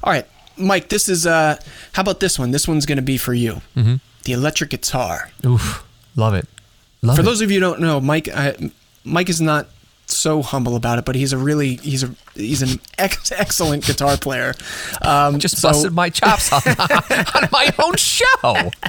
All 0.03 0.13
right, 0.13 0.27
Mike. 0.57 0.89
This 0.89 1.09
is 1.09 1.25
uh, 1.25 1.57
how 1.93 2.01
about 2.01 2.19
this 2.19 2.37
one? 2.39 2.51
This 2.51 2.67
one's 2.67 2.85
going 2.85 2.97
to 2.97 3.01
be 3.01 3.17
for 3.17 3.33
you. 3.33 3.61
Mm-hmm. 3.75 3.95
The 4.29 4.35
electric 4.35 4.69
guitar. 4.69 5.31
Oof, 5.43 5.83
love 6.15 6.35
it. 6.35 6.47
Love 7.01 7.15
For 7.15 7.21
it. 7.21 7.25
those 7.25 7.41
of 7.41 7.49
you 7.49 7.55
who 7.55 7.61
don't 7.61 7.79
know, 7.79 7.99
Mike, 7.99 8.29
uh, 8.31 8.53
Mike 9.03 9.27
is 9.27 9.41
not 9.41 9.67
so 10.05 10.43
humble 10.43 10.75
about 10.75 10.99
it, 10.99 11.05
but 11.05 11.15
he's 11.15 11.33
a 11.33 11.37
really 11.37 11.77
he's 11.77 12.03
a 12.03 12.13
he's 12.35 12.61
an 12.61 12.79
ex- 12.99 13.31
excellent 13.31 13.85
guitar 13.87 14.17
player. 14.17 14.53
Um, 15.01 15.39
just 15.39 15.57
so 15.57 15.69
busted 15.69 15.93
my 15.93 16.11
chops 16.11 16.53
on, 16.53 16.61
on 16.67 17.47
my 17.51 17.73
own 17.83 17.95
show. 17.95 18.71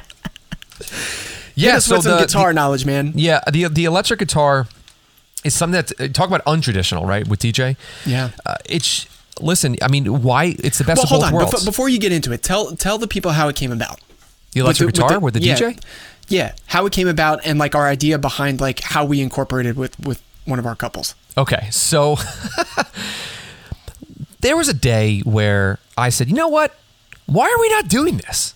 Yeah, 1.55 1.79
so 1.79 1.97
with 1.97 2.05
some 2.05 2.13
the, 2.19 2.21
guitar 2.27 2.53
knowledge, 2.55 2.87
man. 2.87 3.13
yeah, 3.17 3.41
the 3.51 3.69
the 3.69 3.85
electric 3.85 4.19
guitar 4.19 4.67
is 5.45 5.55
something 5.55 5.73
that 5.83 6.01
uh, 6.01 6.09
talk 6.09 6.29
about 6.29 6.45
untraditional, 6.45 7.07
right? 7.07 7.27
With 7.27 7.41
DJ, 7.41 7.77
Yeah. 8.07 8.31
uh, 8.47 8.55
it's 8.65 9.07
listen. 9.41 9.77
I 9.83 9.89
mean, 9.89 10.23
why 10.23 10.55
it's 10.63 10.79
the 10.79 10.85
best 10.85 10.99
Well, 10.99 11.05
of 11.05 11.09
hold 11.11 11.21
both 11.23 11.29
on. 11.29 11.35
worlds. 11.35 11.51
Before, 11.53 11.65
before 11.71 11.89
you 11.89 11.99
get 11.99 12.13
into 12.13 12.33
it, 12.33 12.43
tell 12.43 12.75
tell 12.77 12.97
the 12.99 13.09
people 13.09 13.33
how 13.33 13.49
it 13.49 13.57
came 13.57 13.73
about. 13.73 14.01
The 14.53 14.61
electric 14.61 14.87
With 14.87 14.95
guitar 14.97 15.19
with 15.19 15.35
the, 15.35 15.41
yeah, 15.41 15.57
DJ. 15.57 15.83
Yeah, 16.29 16.55
how 16.67 16.87
it 16.87 16.93
came 16.93 17.09
about 17.09 17.41
and 17.45 17.59
like 17.59 17.75
our 17.75 17.89
idea 17.89 18.19
behind 18.19 18.61
like 18.61 18.81
how 18.81 19.05
we 19.05 19.21
incorporated 19.21 19.77
with 19.77 19.99
with 20.01 20.23
one 20.45 20.59
of 20.59 20.67
our 20.67 20.77
couples. 20.77 21.15
Okay, 21.37 21.69
so 21.71 22.17
there 24.41 24.57
was 24.57 24.69
a 24.69 24.75
day 24.75 25.21
where 25.21 25.79
I 25.97 26.11
said, 26.11 26.29
you 26.29 26.35
know 26.35 26.49
what? 26.49 26.75
Why 27.27 27.49
are 27.49 27.61
we 27.61 27.69
not 27.71 27.89
doing 27.89 28.19
this? 28.19 28.55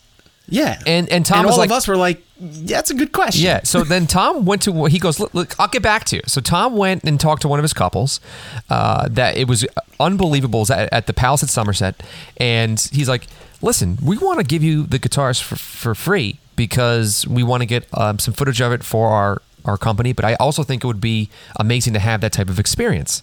Yeah. 0.49 0.81
And 0.87 1.09
and 1.09 1.25
Tom 1.25 1.39
and 1.39 1.47
was 1.47 1.55
all 1.55 1.59
like, 1.61 1.71
of 1.71 1.77
us 1.77 1.89
were 1.89 1.97
like, 1.97 2.23
yeah, 2.39 2.77
that's 2.77 2.91
a 2.91 2.95
good 2.95 3.13
question. 3.13 3.45
Yeah. 3.45 3.61
So 3.65 3.83
then 3.83 4.07
Tom 4.07 4.45
went 4.45 4.63
to. 4.63 4.85
He 4.87 4.99
goes, 4.99 5.19
look, 5.19 5.33
look, 5.33 5.59
I'll 5.59 5.69
get 5.69 5.83
back 5.83 6.05
to 6.07 6.17
you. 6.17 6.23
So 6.27 6.41
Tom 6.41 6.77
went 6.77 7.05
and 7.05 7.19
talked 7.19 7.43
to 7.43 7.49
one 7.49 7.59
of 7.59 7.63
his 7.63 7.73
couples. 7.73 8.21
Uh, 8.69 9.09
that 9.11 9.37
it 9.37 9.49
was 9.49 9.67
unbelievable 9.99 10.61
It 10.61 10.63
was 10.63 10.71
at, 10.71 10.93
at 10.93 11.07
the 11.07 11.13
Palace 11.13 11.43
at 11.43 11.49
Somerset, 11.49 12.03
and 12.37 12.79
he's 12.93 13.09
like, 13.09 13.27
listen, 13.65 13.99
we 14.03 14.19
want 14.19 14.39
to 14.39 14.45
give 14.45 14.63
you 14.63 14.85
the 14.85 14.99
guitars 14.99 15.41
for, 15.41 15.57
for 15.57 15.95
free 15.95 16.39
because 16.55 17.27
we 17.27 17.43
want 17.43 17.63
to 17.63 17.67
get 17.67 17.87
um, 17.95 18.19
some 18.19 18.35
footage 18.35 18.61
of 18.61 18.73
it 18.73 18.85
for 18.85 19.09
our 19.09 19.43
our 19.65 19.79
company, 19.79 20.13
but 20.13 20.27
I 20.27 20.35
also 20.35 20.63
think 20.63 20.85
it 20.85 20.87
would 20.87 21.01
be 21.01 21.31
amazing 21.57 21.95
to 21.95 21.99
have 21.99 22.21
that 22.21 22.35
type 22.35 22.51
of 22.51 22.59
experience. 22.59 23.23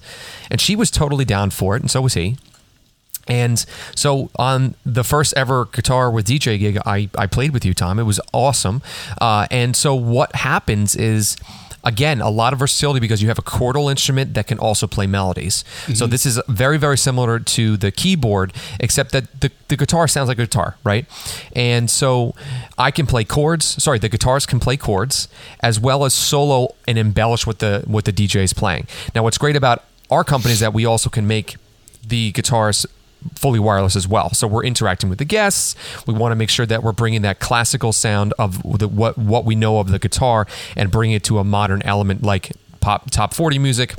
And 0.49 0.59
she 0.59 0.75
was 0.75 0.89
totally 0.89 1.23
down 1.23 1.51
for 1.51 1.75
it, 1.75 1.83
and 1.83 1.91
so 1.91 2.01
was 2.01 2.15
he. 2.15 2.35
And 3.27 3.63
so 3.95 4.31
on 4.37 4.73
the 4.83 5.03
first 5.03 5.35
ever 5.37 5.65
guitar 5.65 6.09
with 6.09 6.25
DJ 6.25 6.57
gig, 6.57 6.79
I, 6.83 7.09
I 7.15 7.27
played 7.27 7.51
with 7.51 7.63
you, 7.63 7.75
Tom. 7.75 7.99
It 7.99 8.03
was 8.03 8.19
awesome. 8.33 8.81
Uh, 9.21 9.45
and 9.51 9.75
so 9.75 9.93
what 9.93 10.35
happens 10.35 10.95
is 10.95 11.37
again 11.83 12.21
a 12.21 12.29
lot 12.29 12.53
of 12.53 12.59
versatility 12.59 12.99
because 12.99 13.21
you 13.21 13.27
have 13.27 13.39
a 13.39 13.43
chordal 13.43 13.89
instrument 13.89 14.33
that 14.33 14.47
can 14.47 14.59
also 14.59 14.87
play 14.87 15.07
melodies. 15.07 15.63
Mm-hmm. 15.63 15.93
so 15.93 16.07
this 16.07 16.25
is 16.25 16.39
very 16.47 16.77
very 16.77 16.97
similar 16.97 17.39
to 17.39 17.77
the 17.77 17.91
keyboard 17.91 18.53
except 18.79 19.11
that 19.11 19.41
the, 19.41 19.51
the 19.67 19.77
guitar 19.77 20.07
sounds 20.07 20.27
like 20.27 20.37
a 20.37 20.45
guitar 20.45 20.75
right? 20.83 21.05
And 21.55 21.89
so 21.89 22.35
i 22.77 22.91
can 22.91 23.05
play 23.05 23.23
chords 23.23 23.65
sorry 23.83 23.99
the 23.99 24.09
guitars 24.09 24.45
can 24.45 24.59
play 24.59 24.77
chords 24.77 25.27
as 25.61 25.79
well 25.79 26.05
as 26.05 26.13
solo 26.13 26.75
and 26.87 26.97
embellish 26.97 27.45
what 27.45 27.59
the 27.59 27.83
what 27.87 28.05
the 28.05 28.13
dj 28.13 28.35
is 28.43 28.53
playing. 28.53 28.87
Now 29.15 29.23
what's 29.23 29.37
great 29.37 29.55
about 29.55 29.83
our 30.09 30.23
company 30.23 30.53
is 30.53 30.59
that 30.59 30.73
we 30.73 30.85
also 30.85 31.09
can 31.09 31.25
make 31.27 31.55
the 32.05 32.31
guitars 32.31 32.85
fully 33.35 33.59
wireless 33.59 33.95
as 33.95 34.07
well. 34.07 34.33
So 34.33 34.47
we're 34.47 34.63
interacting 34.63 35.09
with 35.09 35.19
the 35.19 35.25
guests. 35.25 35.75
We 36.05 36.13
want 36.13 36.31
to 36.31 36.35
make 36.35 36.49
sure 36.49 36.65
that 36.65 36.83
we're 36.83 36.91
bringing 36.91 37.21
that 37.23 37.39
classical 37.39 37.93
sound 37.93 38.33
of 38.39 38.61
the, 38.79 38.87
what 38.87 39.17
what 39.17 39.45
we 39.45 39.55
know 39.55 39.79
of 39.79 39.89
the 39.89 39.99
guitar 39.99 40.47
and 40.75 40.91
bring 40.91 41.11
it 41.11 41.23
to 41.25 41.39
a 41.39 41.43
modern 41.43 41.81
element 41.83 42.23
like 42.23 42.51
pop 42.79 43.11
top 43.11 43.33
40 43.33 43.59
music. 43.59 43.95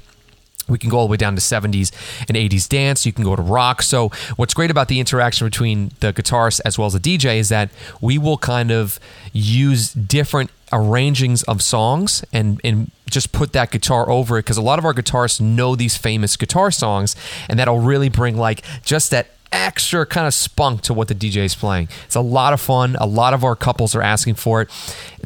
We 0.68 0.78
can 0.78 0.90
go 0.90 0.98
all 0.98 1.06
the 1.06 1.10
way 1.10 1.16
down 1.16 1.34
to 1.34 1.40
70s 1.40 1.90
and 2.28 2.36
80s 2.36 2.68
dance. 2.68 3.04
You 3.04 3.12
can 3.12 3.24
go 3.24 3.34
to 3.34 3.42
rock. 3.42 3.82
So, 3.82 4.10
what's 4.36 4.54
great 4.54 4.70
about 4.70 4.88
the 4.88 5.00
interaction 5.00 5.46
between 5.46 5.90
the 6.00 6.12
guitarist 6.12 6.60
as 6.64 6.78
well 6.78 6.86
as 6.86 6.92
the 6.92 7.00
DJ 7.00 7.38
is 7.38 7.48
that 7.48 7.70
we 8.00 8.16
will 8.16 8.38
kind 8.38 8.70
of 8.70 9.00
use 9.32 9.92
different 9.92 10.50
arrangings 10.72 11.42
of 11.44 11.62
songs 11.62 12.24
and, 12.32 12.60
and 12.64 12.90
just 13.10 13.32
put 13.32 13.52
that 13.52 13.70
guitar 13.70 14.08
over 14.08 14.38
it 14.38 14.42
because 14.42 14.56
a 14.56 14.62
lot 14.62 14.78
of 14.78 14.84
our 14.84 14.94
guitarists 14.94 15.40
know 15.40 15.76
these 15.76 15.96
famous 15.96 16.36
guitar 16.36 16.70
songs 16.70 17.14
and 17.48 17.58
that'll 17.58 17.80
really 17.80 18.08
bring 18.08 18.36
like 18.36 18.62
just 18.82 19.10
that 19.10 19.28
extra 19.52 20.04
kind 20.06 20.26
of 20.26 20.34
spunk 20.34 20.82
to 20.82 20.94
what 20.94 21.08
the 21.08 21.14
DJ 21.14 21.44
is 21.44 21.54
playing. 21.54 21.88
It's 22.04 22.16
a 22.16 22.20
lot 22.20 22.52
of 22.52 22.60
fun. 22.60 22.96
A 22.96 23.06
lot 23.06 23.34
of 23.34 23.44
our 23.44 23.54
couples 23.54 23.94
are 23.94 24.02
asking 24.02 24.34
for 24.34 24.62
it. 24.62 24.70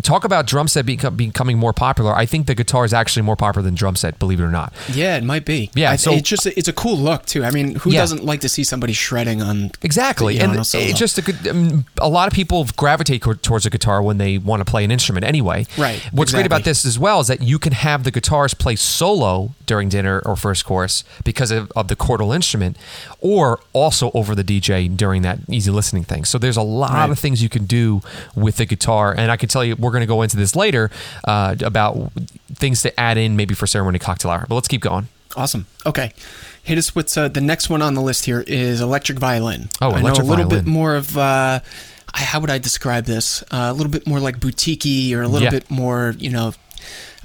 Talk 0.02 0.24
about 0.24 0.46
drum 0.46 0.68
set 0.68 0.84
becoming 0.84 1.58
more 1.58 1.72
popular. 1.72 2.14
I 2.14 2.26
think 2.26 2.46
the 2.46 2.54
guitar 2.54 2.84
is 2.84 2.92
actually 2.92 3.22
more 3.22 3.36
popular 3.36 3.64
than 3.64 3.74
drum 3.74 3.96
set, 3.96 4.18
believe 4.18 4.40
it 4.40 4.44
or 4.44 4.50
not. 4.50 4.74
Yeah, 4.92 5.16
it 5.16 5.24
might 5.24 5.44
be. 5.44 5.70
Yeah, 5.74 5.92
I, 5.92 5.96
so 5.96 6.12
it's 6.12 6.28
just 6.28 6.46
it's 6.46 6.68
a 6.68 6.72
cool 6.72 6.98
look 6.98 7.24
too. 7.26 7.44
I 7.44 7.50
mean, 7.50 7.76
who 7.76 7.92
yeah. 7.92 8.00
doesn't 8.00 8.24
like 8.24 8.40
to 8.40 8.48
see 8.48 8.64
somebody 8.64 8.92
shredding 8.92 9.40
on 9.40 9.70
exactly? 9.82 10.34
You 10.34 10.40
know, 10.46 10.50
and 10.50 10.60
it's 10.60 10.98
just 10.98 11.18
a. 11.18 11.34
I 11.48 11.52
mean, 11.52 11.72
um, 11.72 11.84
a 12.00 12.08
lot 12.08 12.28
of 12.28 12.34
people 12.34 12.66
gravitate 12.76 13.22
towards 13.42 13.64
a 13.64 13.70
guitar 13.70 14.02
when 14.02 14.18
they 14.18 14.38
want 14.38 14.60
to 14.60 14.70
play 14.70 14.84
an 14.84 14.90
instrument 14.90 15.24
anyway. 15.24 15.66
Right. 15.78 16.00
What's 16.12 16.30
exactly. 16.30 16.32
great 16.32 16.46
about 16.46 16.64
this 16.64 16.84
as 16.84 16.98
well 16.98 17.20
is 17.20 17.28
that 17.28 17.42
you 17.42 17.58
can 17.58 17.72
have 17.72 18.04
the 18.04 18.12
guitarist 18.12 18.58
play 18.58 18.76
solo 18.76 19.54
during 19.66 19.88
dinner 19.88 20.20
or 20.24 20.36
first 20.36 20.64
course 20.64 21.04
because 21.24 21.50
of, 21.50 21.70
of 21.74 21.88
the 21.88 21.96
chordal 21.96 22.34
instrument, 22.34 22.76
or 23.20 23.60
also 23.72 24.10
over 24.16 24.34
the 24.34 24.42
DJ 24.42 24.96
during 24.96 25.22
that 25.22 25.38
easy 25.48 25.70
listening 25.70 26.02
thing. 26.02 26.24
So 26.24 26.38
there's 26.38 26.56
a 26.56 26.62
lot 26.62 26.90
right. 26.92 27.10
of 27.10 27.18
things 27.18 27.42
you 27.42 27.48
can 27.50 27.66
do 27.66 28.00
with 28.34 28.56
the 28.56 28.64
guitar, 28.64 29.14
and 29.16 29.30
I 29.30 29.36
can 29.36 29.48
tell 29.48 29.62
you 29.62 29.76
we're 29.76 29.90
going 29.92 30.00
to 30.00 30.06
go 30.06 30.22
into 30.22 30.36
this 30.38 30.56
later 30.56 30.90
uh, 31.24 31.54
about 31.62 32.12
things 32.54 32.82
to 32.82 32.98
add 32.98 33.18
in 33.18 33.36
maybe 33.36 33.54
for 33.54 33.66
ceremony 33.66 33.98
cocktail 33.98 34.30
hour. 34.30 34.46
But 34.48 34.54
let's 34.54 34.68
keep 34.68 34.80
going. 34.80 35.08
Awesome. 35.36 35.66
Okay. 35.84 36.12
Hit 36.62 36.78
us 36.78 36.94
with 36.94 37.16
uh, 37.18 37.28
the 37.28 37.42
next 37.42 37.68
one 37.68 37.82
on 37.82 37.92
the 37.94 38.00
list 38.00 38.24
here 38.24 38.42
is 38.46 38.80
electric 38.80 39.18
violin. 39.18 39.68
Oh, 39.80 39.90
I 39.90 40.00
electric 40.00 40.26
know 40.26 40.28
a 40.28 40.30
little 40.30 40.44
violin. 40.48 40.64
bit 40.64 40.70
more 40.70 40.96
of. 40.96 41.16
Uh, 41.16 41.60
how 42.14 42.40
would 42.40 42.48
I 42.50 42.56
describe 42.58 43.04
this? 43.04 43.42
Uh, 43.52 43.68
a 43.70 43.72
little 43.74 43.92
bit 43.92 44.06
more 44.06 44.18
like 44.18 44.40
boutiquey, 44.40 45.12
or 45.12 45.20
a 45.22 45.28
little 45.28 45.44
Yeah. 45.44 45.50
bit 45.50 45.70
more, 45.70 46.14
you 46.18 46.30
know, 46.30 46.54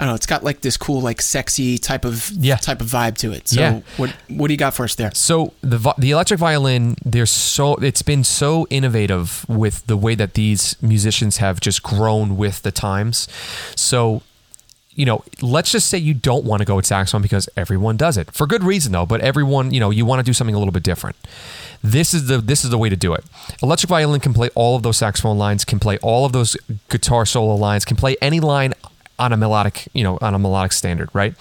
I 0.02 0.06
don't 0.06 0.14
know. 0.14 0.16
It's 0.16 0.26
got 0.26 0.44
like 0.44 0.62
this 0.62 0.78
cool, 0.78 1.00
like 1.00 1.22
sexy 1.22 1.78
type 1.78 2.06
of 2.06 2.32
Yeah. 2.32 2.56
type 2.56 2.82
of 2.82 2.88
vibe 2.88 3.18
to 3.20 3.32
it. 3.34 3.48
So 3.50 3.62
Yeah. 3.62 3.80
what 3.98 4.10
what 4.30 4.48
do 4.48 4.54
you 4.54 4.58
got 4.58 4.74
for 4.74 4.84
us 4.84 4.96
there? 4.96 5.12
So 5.14 5.54
the 5.62 5.94
the 6.00 6.10
electric 6.10 6.40
violin, 6.40 6.96
there's 7.06 7.30
so 7.30 7.76
it's 7.76 8.02
been 8.02 8.24
so 8.24 8.66
innovative 8.72 9.46
with 9.48 9.86
the 9.86 9.96
way 9.96 10.16
that 10.16 10.34
these 10.34 10.76
musicians 10.82 11.38
have 11.38 11.60
just 11.60 11.84
grown 11.84 12.36
with 12.36 12.64
the 12.64 12.72
times. 12.72 13.28
So 13.76 14.24
you 14.94 15.06
know, 15.06 15.24
let's 15.42 15.72
just 15.72 15.88
say 15.88 15.98
you 15.98 16.14
don't 16.14 16.44
want 16.44 16.60
to 16.62 16.66
go 16.66 16.76
with 16.76 16.86
saxophone 16.86 17.22
because 17.22 17.48
everyone 17.56 17.96
does 17.96 18.18
it 18.18 18.30
for 18.32 18.46
good 18.48 18.64
reason 18.64 18.92
though. 18.92 19.06
But 19.06 19.22
everyone, 19.22 19.72
you 19.72 19.80
know, 19.80 19.90
you 19.92 20.04
want 20.06 20.20
to 20.20 20.24
do 20.24 20.34
something 20.34 20.54
a 20.56 20.58
little 20.58 20.74
bit 20.74 20.84
different. 20.84 21.16
This 21.84 22.14
is 22.14 22.26
the 22.28 22.40
this 22.40 22.64
is 22.64 22.72
the 22.72 22.78
way 22.78 22.90
to 22.90 22.96
do 22.98 23.14
it. 23.14 23.24
Electric 23.62 23.90
violin 23.90 24.20
can 24.20 24.34
play 24.34 24.50
all 24.56 24.76
of 24.76 24.82
those 24.84 24.98
saxophone 24.98 25.38
lines, 25.38 25.64
can 25.64 25.80
play 25.80 25.98
all 26.00 26.26
of 26.26 26.34
those 26.34 26.58
guitar 26.90 27.26
solo 27.26 27.56
lines, 27.56 27.86
can 27.86 27.96
play 27.98 28.18
any 28.22 28.40
line 28.40 28.74
on 29.22 29.32
a 29.32 29.38
melodic, 29.38 29.88
you 29.94 30.04
know, 30.04 30.18
on 30.22 30.34
a 30.34 30.40
melodic 30.40 30.72
standard, 30.72 31.10
right? 31.14 31.36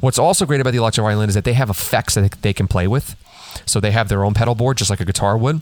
What's 0.00 0.18
also 0.18 0.46
great 0.46 0.60
about 0.60 0.70
the 0.70 0.78
electric 0.78 1.04
violin 1.04 1.28
is 1.28 1.34
that 1.34 1.44
they 1.44 1.54
have 1.54 1.68
effects 1.68 2.14
that 2.14 2.30
they 2.42 2.52
can 2.52 2.68
play 2.68 2.86
with. 2.86 3.16
So 3.66 3.80
they 3.80 3.90
have 3.90 4.08
their 4.08 4.24
own 4.24 4.34
pedal 4.34 4.54
board, 4.54 4.76
just 4.76 4.90
like 4.90 5.00
a 5.00 5.04
guitar 5.04 5.36
would. 5.36 5.60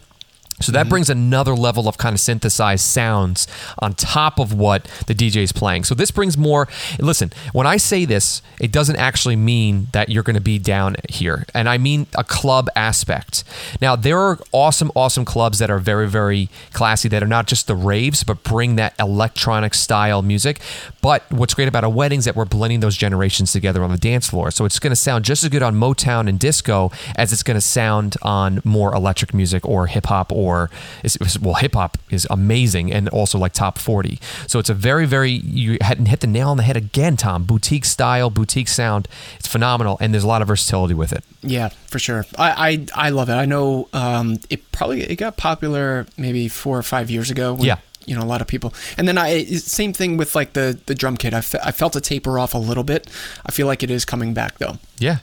So 0.61 0.71
that 0.73 0.83
mm-hmm. 0.83 0.91
brings 0.91 1.11
another 1.11 1.55
level 1.55 1.89
of 1.89 1.99
kind 1.99 2.15
of 2.15 2.21
synthesized 2.21 2.85
sounds 2.85 3.49
on 3.81 3.95
top 3.95 4.39
of 4.39 4.53
what 4.53 4.85
the 5.07 5.15
DJ 5.15 5.37
is 5.37 5.53
playing. 5.53 5.85
So 5.85 5.95
this 5.95 6.11
brings 6.11 6.39
more. 6.39 6.69
Listen, 7.01 7.33
when 7.53 7.67
I 7.67 7.77
say 7.77 8.05
this, 8.05 8.41
it 8.61 8.71
doesn't 8.71 8.97
actually 8.97 9.35
mean 9.35 9.89
that 9.93 10.11
you're 10.11 10.23
going 10.23 10.37
to 10.37 10.41
be 10.41 10.59
down 10.59 10.97
here, 11.09 11.45
and 11.55 11.69
I 11.69 11.79
mean 11.79 12.07
a 12.17 12.23
club 12.23 12.69
aspect. 12.77 13.43
Now 13.81 13.97
there 13.97 14.19
are 14.19 14.39
awesome, 14.53 14.93
awesome 14.95 15.25
clubs 15.25 15.59
that 15.59 15.71
are 15.71 15.79
very, 15.79 16.09
very 16.09 16.49
classy 16.73 17.09
that 17.09 17.23
are 17.23 17.27
not 17.27 17.47
just 17.47 17.67
the 17.67 17.75
raves, 17.75 18.23
but 18.23 18.43
bring 18.45 18.77
that 18.77 18.95
electronic 18.99 19.75
style 19.75 20.23
music. 20.23 20.61
But 21.03 21.25
what's 21.31 21.55
great 21.55 21.69
about 21.69 21.85
a 21.85 21.89
wedding 21.89 22.21
is 22.21 22.25
that 22.27 22.37
we're 22.37 22.45
blending 22.45 22.81
those 22.81 22.97
generations 22.97 23.53
together 23.53 23.83
on 23.83 23.91
the 23.91 23.99
dance 23.99 24.29
floor. 24.29 24.51
So 24.51 24.65
it's 24.65 24.79
going 24.79 24.93
to 24.93 24.97
sound 24.97 25.25
just 25.25 25.43
as 25.43 25.51
good 25.51 25.63
on 25.63 25.75
Motown 25.75 26.29
and 26.29 26.39
disco 26.39 26.93
as 27.17 27.33
it's 27.33 27.43
going 27.43 27.57
to 27.57 27.61
sound 27.61 28.17
on 28.23 28.61
more 28.65 28.95
electric 28.95 29.35
music 29.35 29.67
or 29.67 29.89
hip 29.89 30.07
hop 30.07 30.31
or 30.33 30.44
is- 31.03 31.39
well, 31.41 31.55
hip 31.55 31.75
hop 31.75 31.97
is 32.11 32.27
amazing 32.31 32.93
and 32.93 33.09
also 33.09 33.39
like 33.39 33.53
top 33.53 33.79
40. 33.79 34.19
So 34.47 34.59
it's 34.59 34.71
a 34.71 34.75
very, 34.75 35.07
very, 35.07 35.31
you 35.31 35.79
hadn't 35.81 36.07
hit 36.07 36.21
the 36.21 36.27
nail 36.27 36.51
on 36.51 36.57
the 36.57 36.63
head 36.63 36.77
again, 36.77 37.17
Tom. 37.17 37.45
Boutique 37.45 37.85
style, 37.85 38.31
boutique 38.31 38.69
sound. 38.69 39.09
It's 39.39 39.49
phenomenal 39.49 39.97
and 40.01 40.13
there's 40.13 40.25
a 40.25 40.29
lot 40.29 40.43
of 40.43 40.49
versatility 40.49 40.95
with 40.95 41.13
it. 41.13 41.25
Yeah, 41.43 41.69
for 41.87 41.99
sure. 41.99 42.25
I 42.39 42.87
I, 42.95 43.07
I 43.07 43.11
love 43.11 43.29
it. 43.29 43.35
I 43.35 43.45
know 43.47 43.89
um, 43.93 44.39
it 44.51 44.71
probably 44.73 45.03
it 45.03 45.17
got 45.17 45.37
popular 45.37 46.07
maybe 46.17 46.49
four 46.49 46.79
or 46.79 46.83
five 46.83 47.11
years 47.11 47.31
ago. 47.31 47.55
when, 47.55 47.65
Yeah. 47.65 47.77
You 48.07 48.15
know, 48.15 48.23
a 48.23 48.29
lot 48.29 48.43
of 48.43 48.47
people, 48.47 48.75
and 48.99 49.09
then 49.09 49.17
I 49.17 49.45
same 49.45 49.95
thing 49.95 50.19
with 50.19 50.35
like 50.35 50.53
the 50.53 50.79
the 50.85 50.95
drum 50.95 51.17
kit. 51.17 51.33
I, 51.33 51.41
fe- 51.41 51.65
I 51.65 51.73
felt 51.73 51.97
a 51.97 52.03
taper 52.03 52.39
off 52.39 52.53
a 52.53 52.59
little 52.59 52.85
bit. 52.85 53.09
I 53.47 53.51
feel 53.51 53.67
like 53.67 53.83
it 53.83 53.91
is 53.91 54.05
coming 54.05 54.35
back 54.35 54.59
though. 54.59 54.77
Yeah. 54.99 55.19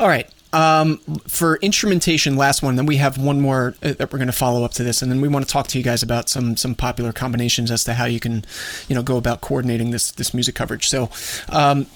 All 0.00 0.08
right. 0.08 0.28
Um, 0.52 0.98
for 1.28 1.56
instrumentation, 1.56 2.36
last 2.36 2.62
one. 2.62 2.76
Then 2.76 2.86
we 2.86 2.96
have 2.96 3.18
one 3.18 3.40
more 3.40 3.74
uh, 3.82 3.92
that 3.94 4.12
we're 4.12 4.18
going 4.18 4.28
to 4.28 4.32
follow 4.32 4.64
up 4.64 4.72
to 4.72 4.84
this, 4.84 5.02
and 5.02 5.10
then 5.10 5.20
we 5.20 5.28
want 5.28 5.46
to 5.46 5.52
talk 5.52 5.66
to 5.68 5.78
you 5.78 5.84
guys 5.84 6.02
about 6.02 6.28
some 6.28 6.56
some 6.56 6.74
popular 6.74 7.12
combinations 7.12 7.70
as 7.70 7.84
to 7.84 7.94
how 7.94 8.04
you 8.04 8.20
can, 8.20 8.44
you 8.88 8.94
know, 8.94 9.02
go 9.02 9.16
about 9.16 9.40
coordinating 9.40 9.90
this 9.90 10.12
this 10.12 10.32
music 10.32 10.54
coverage. 10.54 10.88
So, 10.88 11.10
um, 11.50 11.86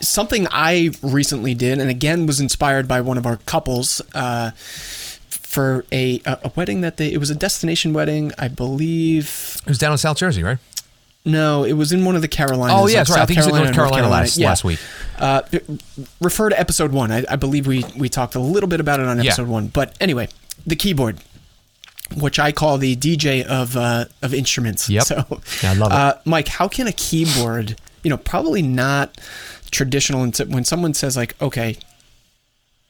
something 0.00 0.46
I 0.50 0.90
recently 1.02 1.54
did, 1.54 1.78
and 1.78 1.88
again 1.88 2.26
was 2.26 2.40
inspired 2.40 2.86
by 2.88 3.00
one 3.00 3.16
of 3.18 3.26
our 3.26 3.36
couples. 3.38 4.02
Uh, 4.14 4.50
for 5.30 5.84
a, 5.90 6.20
a 6.26 6.38
a 6.44 6.52
wedding 6.54 6.80
that 6.82 6.96
they 6.96 7.12
it 7.12 7.18
was 7.18 7.28
a 7.28 7.34
destination 7.34 7.92
wedding 7.92 8.30
I 8.38 8.46
believe 8.46 9.56
It 9.62 9.68
was 9.68 9.78
down 9.78 9.90
in 9.90 9.98
South 9.98 10.16
Jersey, 10.16 10.44
right? 10.44 10.58
No 11.24 11.64
it 11.64 11.74
was 11.74 11.92
in 11.92 12.04
one 12.04 12.16
of 12.16 12.22
the 12.22 12.28
Carolinas 12.28 12.76
Oh, 12.78 12.86
yeah, 12.86 12.98
that's 12.98 13.10
right. 13.10 13.20
I 13.20 13.26
think 13.26 13.36
you 13.38 13.42
said 13.42 13.50
Carolina 13.50 13.76
North 13.76 13.78
or 13.88 13.90
Carolina 13.90 14.08
last- 14.08 14.38
Yeah. 14.38 14.48
last 14.48 14.64
week. 14.64 14.78
Uh, 15.18 15.42
refer 16.20 16.48
to 16.48 16.58
episode 16.58 16.92
one. 16.92 17.12
I, 17.12 17.24
I 17.28 17.36
believe 17.36 17.66
we 17.66 17.84
we 17.96 18.08
talked 18.08 18.34
a 18.34 18.40
little 18.40 18.68
bit 18.68 18.80
about 18.80 19.00
it 19.00 19.06
on 19.06 19.18
Yeah. 19.18 19.24
episode 19.32 19.48
one. 19.48 19.66
But 19.68 19.94
anyway, 20.00 20.28
the 20.66 20.76
keyboard, 20.76 21.18
which 22.16 22.38
I 22.38 22.52
call 22.52 22.78
the 22.78 22.96
DJ 22.96 23.42
of 23.44 23.76
uh, 23.76 24.06
of 24.22 24.32
instruments. 24.32 24.88
Yep. 24.88 25.04
So, 25.04 25.40
Yeah, 25.62 25.72
I 25.72 25.74
love 25.74 25.92
it. 25.92 25.94
Uh, 25.94 26.14
Mike, 26.24 26.48
how 26.48 26.68
can 26.68 26.86
a 26.86 26.92
keyboard, 26.92 27.76
you 28.02 28.08
know, 28.10 28.16
probably 28.16 28.62
not 28.62 29.20
traditional. 29.70 30.22
And 30.22 30.34
when 30.48 30.64
someone 30.64 30.94
says 30.94 31.16
like, 31.18 31.40
okay, 31.42 31.76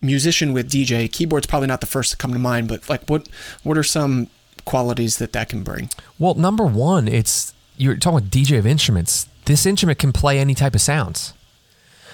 musician 0.01 0.53
with 0.53 0.71
DJ, 0.71 1.11
keyboard's 1.11 1.47
probably 1.47 1.69
not 1.69 1.81
the 1.81 1.87
first 1.87 2.13
to 2.13 2.17
come 2.17 2.33
to 2.33 2.39
mind. 2.39 2.69
But 2.69 2.89
like, 2.89 3.03
what 3.09 3.29
what 3.63 3.77
are 3.77 3.83
some 3.83 4.29
qualities 4.65 5.19
that 5.19 5.33
that 5.33 5.49
can 5.49 5.63
bring? 5.63 5.91
Well, 6.19 6.35
number 6.35 6.65
one, 6.65 7.09
it's 7.09 7.53
you're 7.81 7.97
talking 7.97 8.19
about 8.19 8.31
DJ 8.31 8.59
of 8.59 8.67
instruments. 8.67 9.27
This 9.47 9.65
instrument 9.65 9.99
can 9.99 10.13
play 10.13 10.39
any 10.39 10.55
type 10.55 10.75
of 10.75 10.83
sounds. 10.83 11.33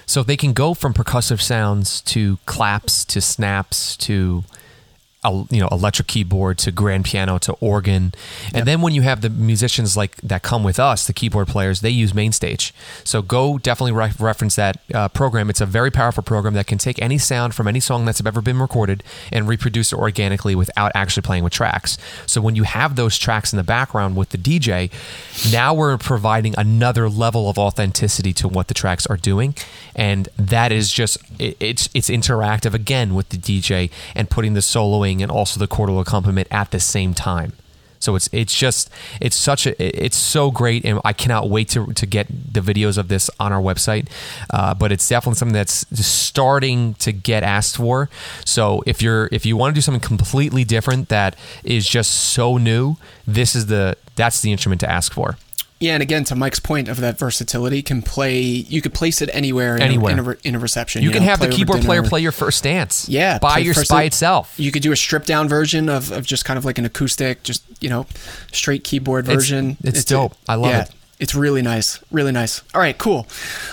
So 0.06 0.22
they 0.22 0.36
can 0.36 0.52
go 0.52 0.72
from 0.74 0.94
percussive 0.94 1.40
sounds 1.40 2.00
to 2.02 2.38
claps 2.46 3.04
to 3.06 3.20
snaps 3.20 3.96
to 3.98 4.44
you 5.50 5.60
know 5.60 5.68
electric 5.70 6.08
keyboard 6.08 6.58
to 6.58 6.70
grand 6.70 7.04
piano 7.04 7.38
to 7.38 7.52
organ. 7.54 8.12
And 8.54 8.66
then 8.66 8.80
when 8.80 8.94
you 8.94 9.02
have 9.02 9.20
the 9.20 9.30
musicians 9.30 9.96
like 9.96 10.16
that 10.16 10.42
come 10.42 10.64
with 10.64 10.78
us 10.78 11.06
the 11.06 11.12
keyboard 11.12 11.48
players 11.48 11.80
they 11.80 11.90
use 11.90 12.12
MainStage 12.12 12.72
so 13.04 13.22
go 13.22 13.58
definitely 13.58 13.92
re- 13.92 14.12
reference 14.18 14.56
that 14.56 14.80
uh, 14.94 15.08
program. 15.08 15.50
It's 15.50 15.60
a 15.60 15.66
very 15.66 15.90
powerful 15.90 16.22
program 16.22 16.54
that 16.54 16.66
can 16.66 16.78
take 16.78 17.00
any 17.00 17.18
sound 17.18 17.54
from 17.54 17.68
any 17.68 17.80
song 17.80 18.04
that's 18.04 18.24
ever 18.24 18.40
been 18.40 18.58
recorded 18.58 19.02
and 19.32 19.48
reproduce 19.48 19.92
it 19.92 19.98
organically 19.98 20.54
without 20.54 20.92
actually 20.94 21.22
playing 21.22 21.44
with 21.44 21.52
tracks. 21.52 21.98
So 22.26 22.40
when 22.40 22.56
you 22.56 22.64
have 22.64 22.96
those 22.96 23.18
tracks 23.18 23.52
in 23.52 23.56
the 23.56 23.64
background 23.64 24.16
with 24.16 24.30
the 24.30 24.38
dj 24.38 24.90
now 25.50 25.74
we're 25.74 25.96
providing 25.98 26.54
another 26.56 27.08
level 27.08 27.48
of 27.48 27.58
authenticity 27.58 28.32
to 28.34 28.48
what 28.48 28.68
the 28.68 28.74
tracks 28.74 29.06
are 29.06 29.16
doing. 29.16 29.54
And 29.94 30.28
that 30.36 30.72
is 30.72 30.92
just 30.92 31.18
it, 31.38 31.56
it's 31.60 31.88
it's 31.94 32.08
interactive 32.08 32.74
again 32.74 33.14
with 33.14 33.28
the 33.30 33.36
dj 33.36 33.90
and 34.14 34.28
putting 34.30 34.54
the 34.54 34.60
soloing 34.60 35.15
and 35.22 35.30
also 35.30 35.58
the 35.58 35.68
chordal 35.68 36.00
accompaniment 36.00 36.48
at 36.50 36.70
the 36.70 36.80
same 36.80 37.14
time. 37.14 37.52
So 37.98 38.14
it's 38.14 38.28
it's 38.32 38.54
just 38.54 38.90
it's 39.20 39.36
such 39.36 39.66
a 39.66 40.04
it's 40.06 40.16
so 40.16 40.50
great, 40.50 40.84
and 40.84 41.00
I 41.04 41.12
cannot 41.12 41.48
wait 41.50 41.68
to 41.70 41.92
to 41.92 42.06
get 42.06 42.28
the 42.28 42.60
videos 42.60 42.98
of 42.98 43.08
this 43.08 43.30
on 43.40 43.52
our 43.52 43.60
website. 43.60 44.08
Uh, 44.50 44.74
but 44.74 44.92
it's 44.92 45.08
definitely 45.08 45.36
something 45.38 45.54
that's 45.54 45.86
starting 46.06 46.94
to 46.94 47.12
get 47.12 47.42
asked 47.42 47.76
for. 47.76 48.08
So 48.44 48.82
if 48.86 49.02
you're 49.02 49.28
if 49.32 49.46
you 49.46 49.56
want 49.56 49.74
to 49.74 49.78
do 49.78 49.82
something 49.82 50.00
completely 50.00 50.64
different 50.64 51.08
that 51.08 51.36
is 51.64 51.88
just 51.88 52.10
so 52.12 52.58
new, 52.58 52.96
this 53.26 53.54
is 53.54 53.66
the 53.66 53.96
that's 54.14 54.40
the 54.40 54.52
instrument 54.52 54.80
to 54.82 54.90
ask 54.90 55.12
for. 55.12 55.36
Yeah, 55.78 55.92
and 55.92 56.02
again, 56.02 56.24
to 56.24 56.34
Mike's 56.34 56.58
point 56.58 56.88
of 56.88 57.00
that 57.00 57.18
versatility, 57.18 57.82
can 57.82 58.00
play. 58.00 58.40
You 58.40 58.80
could 58.80 58.94
place 58.94 59.20
it 59.20 59.28
anywhere. 59.34 59.76
In 59.76 59.82
Anywhere. 59.82 60.14
A, 60.14 60.18
in, 60.18 60.26
a, 60.26 60.36
in 60.48 60.54
a 60.54 60.58
reception. 60.58 61.02
You, 61.02 61.10
know, 61.10 61.14
can 61.16 61.22
have 61.24 61.38
the 61.38 61.48
keyboard 61.50 61.82
player 61.82 62.02
play 62.02 62.20
your 62.22 62.32
first 62.32 62.64
dance. 62.64 63.08
Yeah, 63.10 63.38
by 63.38 63.58
your 63.58 63.74
by 63.88 64.04
itself. 64.04 64.54
You 64.56 64.72
could 64.72 64.80
do 64.82 64.92
a 64.92 64.96
stripped 64.96 65.26
down 65.26 65.48
version 65.50 65.90
of, 65.90 66.12
of 66.12 66.24
just 66.24 66.46
kind 66.46 66.56
of 66.56 66.64
like 66.64 66.78
an 66.78 66.86
acoustic, 66.86 67.42
just 67.42 67.62
you 67.82 67.90
know, 67.90 68.06
straight 68.52 68.84
keyboard 68.84 69.26
It's- 69.26 69.36
version. 69.36 69.76
it's 69.84 70.02
dope. 70.04 70.34
I 70.48 70.54
love 70.54 70.70
yeah, 70.70 70.82
it. 70.84 70.90
It's 71.18 71.34
really 71.34 71.60
nice, 71.62 71.98
really 72.10 72.32
nice. 72.32 72.62
All 72.74 72.80
right, 72.80 72.96
cool. 72.96 73.26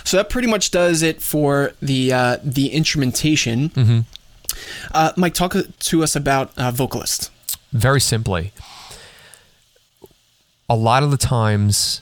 So 0.04 0.18
that 0.18 0.30
pretty 0.30 0.50
much 0.50 0.72
does 0.72 1.04
it 1.04 1.22
for 1.22 1.72
the 1.82 2.12
uh, 2.12 2.38
the 2.44 2.68
instrumentation. 2.74 3.70
Mm-hmm. 3.70 4.00
Uh, 4.94 5.12
Mike, 5.16 5.34
talk 5.34 5.56
to 5.80 6.04
us 6.04 6.16
about 6.18 6.52
uh, 6.58 6.70
vocalist. 6.72 7.32
very 7.72 8.02
simply, 8.02 8.52
a 10.74 10.76
lot 10.76 11.04
of 11.04 11.12
the 11.12 11.18
times 11.18 12.02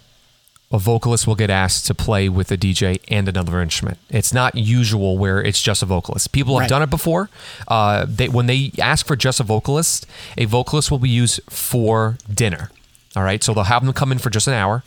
a 0.72 0.80
vocalist 0.80 1.28
will 1.28 1.36
get 1.36 1.50
asked 1.50 1.86
to 1.88 1.94
play 1.94 2.30
with 2.30 2.50
a 2.52 2.58
DJ 2.58 3.00
and 3.10 3.28
another 3.28 3.62
instrument. 3.62 3.98
It's 4.10 4.34
not 4.34 4.56
usual 4.56 5.18
where 5.18 5.44
it's 5.44 5.62
just 5.62 5.84
a 5.84 5.86
vocalist. 5.86 6.32
People 6.32 6.54
have 6.56 6.62
Right. 6.62 6.70
done 6.70 6.82
it 6.82 6.90
before. 6.90 7.30
Uh, 7.68 8.06
they, 8.08 8.30
when 8.30 8.46
they 8.46 8.72
ask 8.80 9.06
for 9.06 9.18
just 9.18 9.42
a 9.42 9.44
vocalist, 9.44 10.06
a 10.38 10.46
vocalist 10.46 10.90
will 10.90 11.00
be 11.00 11.10
used 11.10 11.42
for 11.50 12.18
dinner. 12.34 12.72
All 13.18 13.24
right, 13.24 13.44
so 13.44 13.54
they'll 13.54 13.66
have 13.66 13.84
them 13.84 13.92
come 13.94 14.14
in 14.14 14.20
for 14.20 14.30
just 14.30 14.48
an 14.48 14.54
hour 14.54 14.84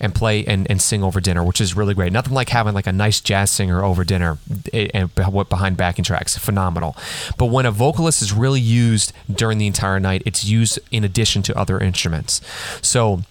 and 0.00 0.14
play 0.14 0.44
and, 0.44 0.68
and 0.70 0.80
sing 0.80 1.02
over 1.02 1.20
dinner, 1.20 1.42
which 1.44 1.60
is 1.60 1.74
really 1.74 1.94
great. 1.94 2.12
Nothing 2.12 2.34
like 2.34 2.48
having 2.50 2.74
like 2.74 2.86
a 2.86 2.92
nice 2.92 3.20
jazz 3.20 3.50
singer 3.50 3.82
over 3.84 4.04
dinner 4.04 4.38
eh, 4.72 4.88
and 4.94 5.14
beh- 5.14 5.48
behind 5.48 5.76
backing 5.76 6.04
tracks. 6.04 6.36
Phenomenal. 6.38 6.96
But 7.36 7.46
when 7.46 7.66
a 7.66 7.70
vocalist 7.70 8.22
is 8.22 8.32
really 8.32 8.60
used 8.60 9.12
during 9.32 9.58
the 9.58 9.66
entire 9.66 10.00
night, 10.00 10.22
it's 10.24 10.44
used 10.44 10.78
in 10.90 11.04
addition 11.04 11.42
to 11.42 11.58
other 11.58 11.78
instruments. 11.78 12.40
So 12.82 13.22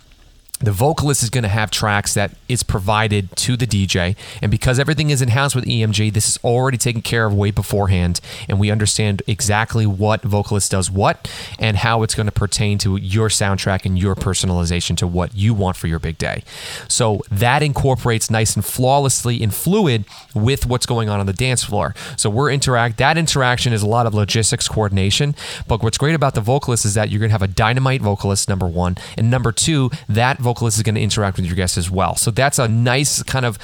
the 0.59 0.71
vocalist 0.71 1.21
is 1.21 1.29
going 1.29 1.43
to 1.43 1.49
have 1.49 1.69
tracks 1.69 2.15
that 2.15 2.31
is 2.49 2.63
provided 2.63 3.35
to 3.35 3.55
the 3.55 3.67
DJ. 3.67 4.15
And 4.41 4.49
because 4.49 4.79
everything 4.79 5.11
is 5.11 5.21
in 5.21 5.29
house 5.29 5.53
with 5.53 5.65
EMG, 5.65 6.11
this 6.13 6.27
is 6.27 6.39
already 6.43 6.77
taken 6.77 7.01
care 7.01 7.25
of 7.25 7.33
way 7.33 7.51
beforehand. 7.51 8.19
And 8.49 8.59
we 8.59 8.71
understand 8.71 9.21
exactly 9.27 9.85
what 9.85 10.23
vocalist 10.23 10.71
does 10.71 10.89
what 10.89 11.31
and 11.59 11.77
how 11.77 12.01
it's 12.01 12.15
going 12.15 12.25
to 12.25 12.31
pertain 12.31 12.79
to 12.79 12.95
your 12.97 13.29
soundtrack 13.29 13.85
and 13.85 13.99
your 13.99 14.15
personalization 14.15 14.97
to 14.97 15.05
what 15.05 15.35
you 15.35 15.53
want 15.53 15.77
for 15.77 15.87
your 15.87 15.99
big 15.99 16.17
day. 16.17 16.43
So 16.87 17.21
that 17.29 17.61
incorporates 17.61 18.31
nice 18.31 18.55
and 18.55 18.65
flawlessly 18.65 19.43
and 19.43 19.53
fluid 19.53 20.05
with 20.33 20.65
what's 20.65 20.87
going 20.87 21.07
on 21.07 21.19
on 21.19 21.27
the 21.27 21.33
dance 21.33 21.63
floor. 21.63 21.93
So 22.15 22.31
we're 22.31 22.51
interact, 22.51 22.97
that 22.97 23.17
interaction 23.17 23.73
is 23.73 23.83
a 23.83 23.87
lot 23.87 24.07
of 24.07 24.15
logistics 24.15 24.67
coordination. 24.67 25.35
But 25.67 25.83
what's 25.83 25.99
great 25.99 26.15
about 26.15 26.33
the 26.33 26.41
vocalist 26.41 26.83
is 26.83 26.95
that 26.95 27.09
you're 27.11 27.19
going 27.19 27.29
to 27.29 27.33
have 27.33 27.43
a 27.43 27.47
dynamite 27.47 28.01
vocalist, 28.01 28.49
number 28.49 28.67
one. 28.67 28.97
And 29.17 29.29
number 29.29 29.51
two, 29.51 29.91
that 30.09 30.39
vocalist 30.47 30.77
is 30.77 30.83
going 30.83 30.95
to 30.95 31.01
interact 31.09 31.37
with 31.37 31.45
your 31.49 31.55
guests 31.55 31.77
as 31.77 31.89
well. 31.99 32.13
So 32.15 32.31
that's 32.31 32.59
a 32.59 32.67
nice 32.67 33.21
kind 33.33 33.45
of 33.45 33.57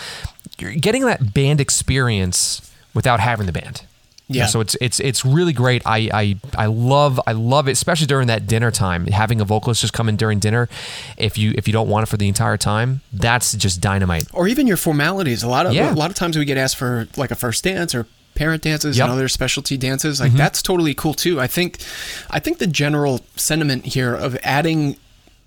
you're 0.60 0.76
getting 0.88 1.04
that 1.12 1.34
band 1.34 1.60
experience 1.62 2.72
without 2.94 3.20
having 3.20 3.46
the 3.46 3.52
band. 3.52 3.86
Yeah. 4.30 4.46
So 4.48 4.62
it's 4.62 4.76
it's 4.80 5.00
it's 5.00 5.26
really 5.26 5.54
great. 5.54 5.82
I, 5.86 6.10
I 6.14 6.26
I 6.58 6.68
love 6.68 7.20
I 7.28 7.34
love 7.34 7.68
it, 7.68 7.72
especially 7.74 8.08
during 8.08 8.28
that 8.28 8.48
dinner 8.48 8.72
time. 8.72 9.06
Having 9.08 9.42
a 9.42 9.46
vocalist 9.46 9.82
just 9.82 9.94
come 9.94 10.08
in 10.10 10.16
during 10.16 10.40
dinner, 10.40 10.70
if 11.18 11.38
you 11.38 11.54
if 11.58 11.68
you 11.68 11.74
don't 11.74 11.90
want 11.90 12.04
it 12.08 12.10
for 12.10 12.18
the 12.18 12.28
entire 12.28 12.58
time, 12.58 13.02
that's 13.12 13.54
just 13.54 13.82
dynamite. 13.82 14.26
or 14.34 14.48
even 14.48 14.66
your 14.66 14.78
formalities. 14.78 15.44
A 15.44 15.48
lot 15.50 15.66
of 15.66 15.74
Yeah. 15.74 15.94
a 15.94 15.96
lot 16.04 16.10
of 16.10 16.16
times 16.16 16.38
we 16.38 16.46
get 16.46 16.58
asked 16.58 16.78
for 16.78 17.08
like 17.18 17.32
a 17.32 17.36
first 17.36 17.64
dance 17.66 17.94
or 17.94 18.06
parent 18.34 18.64
dances 18.64 18.98
Yep. 18.98 19.04
Mm-hmm. 19.04 19.12
and 19.12 19.20
other 19.20 19.28
specialty 19.28 19.78
dances. 19.78 20.20
Like 20.22 20.32
that's 20.34 20.62
totally 20.62 20.94
cool 20.96 21.14
too. 21.14 21.40
I 21.42 21.48
think 21.48 21.72
I 22.32 22.40
think 22.40 22.58
the 22.60 22.68
general 22.84 23.20
sentiment 23.36 23.86
here 23.86 24.16
of 24.16 24.38
adding 24.42 24.96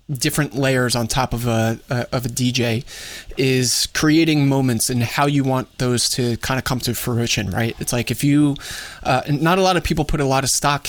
different 0.09 0.55
layers 0.55 0.95
on 0.95 1.07
top 1.07 1.33
of 1.33 1.47
a, 1.47 1.79
a 1.89 2.07
of 2.15 2.25
a 2.25 2.29
DJ 2.29 2.85
is 3.37 3.87
creating 3.93 4.47
moments 4.47 4.89
and 4.89 5.03
how 5.03 5.25
you 5.25 5.43
want 5.43 5.77
those 5.79 6.09
to 6.11 6.37
kind 6.37 6.57
of 6.57 6.63
come 6.63 6.79
to 6.79 6.93
fruition, 6.93 7.49
right? 7.51 7.75
It's 7.79 7.91
like 7.93 8.09
if 8.11 8.23
you 8.23 8.55
uh, 9.03 9.21
not 9.29 9.57
a 9.57 9.61
lot 9.61 9.75
of 9.77 9.83
people 9.83 10.05
put 10.05 10.19
a 10.21 10.25
lot 10.25 10.43
of 10.43 10.49
stock 10.49 10.87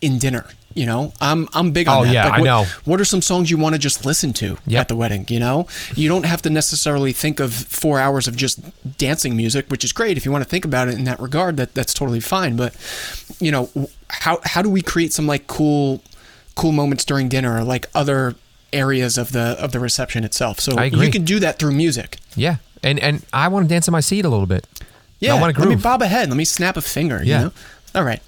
in 0.00 0.18
dinner. 0.18 0.46
You 0.76 0.86
know, 0.86 1.12
I'm 1.20 1.48
I'm 1.54 1.70
big 1.70 1.86
on 1.86 1.98
Oh, 1.98 2.04
that. 2.04 2.12
yeah, 2.12 2.24
Like, 2.24 2.32
I 2.34 2.38
what, 2.40 2.44
know. 2.46 2.64
What 2.84 3.00
are 3.00 3.04
some 3.04 3.22
songs 3.22 3.48
you 3.48 3.56
want 3.56 3.76
to 3.76 3.78
just 3.78 4.04
listen 4.04 4.32
to 4.34 4.56
Yep. 4.66 4.80
at 4.80 4.88
the 4.88 4.96
wedding? 4.96 5.24
You 5.28 5.38
know, 5.38 5.68
you 5.94 6.08
don't 6.08 6.24
have 6.26 6.42
to 6.42 6.50
necessarily 6.50 7.12
think 7.12 7.38
of 7.38 7.54
four 7.54 8.00
hours 8.00 8.26
of 8.26 8.34
just 8.34 8.58
dancing 8.98 9.36
music, 9.36 9.66
which 9.68 9.84
is 9.84 9.92
great 9.92 10.16
if 10.16 10.24
you 10.24 10.32
want 10.32 10.42
to 10.42 10.50
think 10.50 10.64
about 10.64 10.88
it 10.88 10.94
in 10.94 11.04
that 11.04 11.20
regard. 11.20 11.58
That 11.58 11.74
that's 11.74 11.94
totally 11.94 12.18
fine. 12.18 12.56
But 12.56 12.74
you 13.38 13.52
know, 13.52 13.70
how 14.10 14.40
how 14.42 14.62
do 14.62 14.68
we 14.68 14.82
create 14.82 15.12
some 15.12 15.28
like 15.28 15.46
cool 15.46 16.02
cool 16.56 16.72
moments 16.72 17.04
during 17.04 17.28
dinner, 17.28 17.56
or 17.56 17.62
like 17.62 17.86
other 17.94 18.34
areas 18.74 19.16
of 19.16 19.32
the 19.32 19.56
of 19.62 19.72
the 19.72 19.80
reception 19.80 20.24
itself? 20.24 20.60
So 20.60 20.80
you 20.82 21.10
can 21.10 21.24
do 21.24 21.38
that 21.40 21.58
through 21.58 21.72
music. 21.72 22.18
Yeah, 22.36 22.56
and 22.82 22.98
and 23.00 23.24
I 23.32 23.48
want 23.48 23.64
to 23.68 23.74
dance 23.74 23.88
in 23.88 23.92
my 23.92 24.00
seat 24.00 24.24
a 24.24 24.28
little 24.28 24.46
bit. 24.46 24.66
Yeah, 25.20 25.34
I 25.34 25.40
want 25.40 25.54
to 25.54 25.54
groove. 25.54 25.68
let 25.70 25.76
me 25.78 25.82
bob 25.82 26.02
a 26.02 26.06
head. 26.08 26.28
Let 26.28 26.36
me 26.36 26.44
snap 26.44 26.76
a 26.76 26.82
finger. 26.82 27.18
You 27.22 27.30
Yeah. 27.30 27.42
know? 27.44 27.52
All 27.94 28.04
right. 28.04 28.20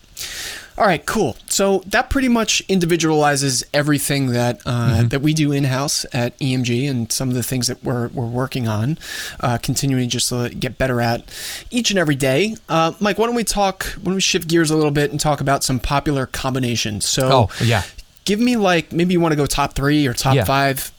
All 0.78 0.84
right, 0.86 1.04
cool. 1.06 1.36
So 1.48 1.82
that 1.86 2.10
pretty 2.10 2.28
much 2.28 2.62
individualizes 2.68 3.64
everything 3.72 4.32
that 4.32 4.60
uh, 4.66 4.70
Mm-hmm. 4.96 5.08
that 5.08 5.20
we 5.22 5.32
do 5.34 5.50
in 5.52 5.64
house 5.64 6.04
at 6.12 6.38
EMG 6.38 6.88
and 6.88 7.10
some 7.10 7.28
of 7.30 7.34
the 7.34 7.42
things 7.42 7.66
that 7.66 7.82
we're, 7.82 8.08
we're 8.08 8.26
working 8.26 8.68
on, 8.68 8.98
uh, 9.40 9.56
continuing 9.58 10.08
just 10.10 10.28
to 10.28 10.50
get 10.50 10.76
better 10.78 11.00
at 11.00 11.22
each 11.70 11.90
and 11.90 11.98
every 11.98 12.14
day. 12.14 12.56
Uh, 12.68 12.92
Mike, 13.00 13.16
why 13.18 13.24
don't 13.26 13.34
we 13.34 13.42
talk? 13.44 13.84
Why 13.96 14.04
don't 14.04 14.14
we 14.16 14.20
shift 14.20 14.48
gears 14.48 14.70
a 14.70 14.76
little 14.76 14.90
bit 14.90 15.10
and 15.10 15.18
talk 15.18 15.40
about 15.40 15.64
some 15.64 15.80
popular 15.80 16.26
combinations? 16.26 17.06
So, 17.06 17.30
Oh, 17.32 17.64
yeah. 17.64 17.82
Give 18.26 18.38
me 18.40 18.56
like 18.56 18.92
maybe 18.92 19.14
you 19.14 19.20
want 19.20 19.32
to 19.32 19.36
go 19.36 19.46
top 19.46 19.72
three 19.74 20.06
or 20.06 20.12
top 20.12 20.34
Yeah. 20.34 20.44
five. 20.44 20.92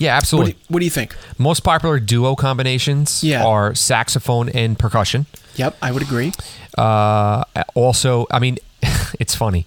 Yeah, 0.00 0.14
What 0.14 0.16
absolutely. 0.16 0.52
do, 0.52 0.58
you, 0.58 0.64
what 0.68 0.78
do 0.80 0.84
you 0.86 0.90
think? 0.90 1.14
Most 1.38 1.60
popular 1.60 2.00
duo 2.00 2.34
combinations 2.34 3.22
Yeah. 3.22 3.44
are 3.44 3.74
saxophone 3.74 4.48
and 4.48 4.76
percussion. 4.78 5.26
Yep, 5.56 5.76
I 5.82 5.92
would 5.92 6.02
agree. 6.02 6.32
Uh, 6.78 7.44
also, 7.74 8.26
I 8.30 8.38
mean, 8.38 8.56
it's 9.20 9.34
funny. 9.34 9.66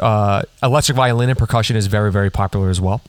Uh, 0.00 0.42
electric 0.62 0.96
violin 0.96 1.28
and 1.28 1.38
percussion 1.38 1.76
is 1.76 1.86
very, 1.86 2.10
very 2.10 2.30
popular 2.30 2.70
as 2.70 2.80
well. 2.80 3.02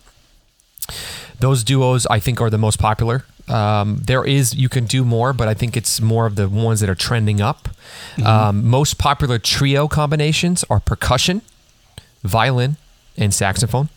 Those 1.40 1.64
duos, 1.64 2.06
I 2.08 2.20
think, 2.20 2.42
are 2.42 2.50
the 2.50 2.58
most 2.58 2.78
popular. 2.78 3.24
Um, 3.48 4.02
there 4.06 4.24
is 4.26 4.54
you 4.54 4.70
can 4.70 4.86
do 4.86 5.04
more, 5.06 5.32
but 5.34 5.48
I 5.48 5.54
think 5.54 5.76
it's 5.78 6.00
more 6.02 6.26
of 6.26 6.36
the 6.36 6.48
ones 6.50 6.80
that 6.82 6.90
are 6.90 6.96
trending 6.96 7.42
up. 7.42 7.70
Um, 8.24 8.68
most 8.68 8.98
popular 8.98 9.40
trio 9.40 9.88
combinations 9.88 10.64
are 10.70 10.80
percussion, 10.80 11.42
violin, 12.24 12.78
and 13.18 13.34
saxophone, 13.34 13.90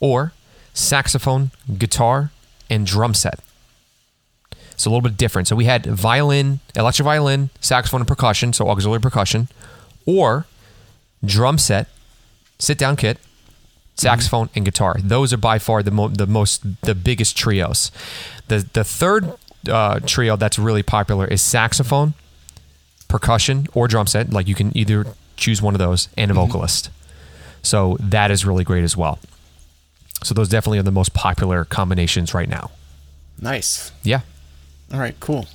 or 0.00 0.32
saxophone, 0.74 1.50
guitar, 1.76 2.30
and 2.70 2.86
drum 2.86 3.14
set. 3.14 3.40
It's 4.72 4.86
a 4.86 4.90
little 4.90 5.02
bit 5.02 5.16
different. 5.16 5.48
So 5.48 5.56
we 5.56 5.64
had 5.64 5.86
violin, 5.86 6.60
electric 6.76 7.04
violin, 7.04 7.50
saxophone, 7.60 8.02
and 8.02 8.08
percussion, 8.08 8.52
so 8.52 8.68
auxiliary 8.68 9.00
percussion, 9.00 9.48
or 10.06 10.46
drum 11.24 11.58
set, 11.58 11.88
sit 12.60 12.78
down 12.78 12.94
kit, 12.94 13.18
saxophone, 13.96 14.50
and 14.54 14.64
guitar. 14.64 14.96
Those 15.02 15.32
are 15.32 15.36
by 15.38 15.58
far 15.58 15.82
the, 15.82 15.90
mo- 15.90 16.08
the 16.08 16.26
most 16.26 16.62
the 16.82 16.94
biggest 16.94 17.36
trios. 17.36 17.90
The 18.46 18.68
the 18.72 18.84
third 18.84 19.32
uh, 19.68 19.98
trio 20.06 20.36
that's 20.36 20.58
really 20.58 20.84
popular 20.84 21.26
is 21.26 21.42
saxophone, 21.42 22.14
percussion, 23.08 23.66
or 23.74 23.88
drum 23.88 24.06
set. 24.06 24.32
Like 24.32 24.46
you 24.46 24.54
can 24.54 24.76
either 24.76 25.06
choose 25.36 25.60
one 25.60 25.74
of 25.74 25.80
those, 25.80 26.08
and 26.16 26.30
a 26.30 26.34
vocalist. 26.34 26.90
So 27.62 27.96
that 28.00 28.30
is 28.30 28.44
really 28.46 28.64
great 28.64 28.84
as 28.84 28.96
well. 28.96 29.18
So 30.22 30.34
those 30.34 30.48
definitely 30.48 30.78
are 30.78 30.82
the 30.84 30.90
most 30.92 31.14
popular 31.14 31.64
combinations 31.64 32.34
right 32.34 32.48
now. 32.48 32.70
Nice. 33.40 33.92
Yeah. 34.02 34.20
All 34.92 34.98
right, 34.98 35.14
cool. 35.20 35.46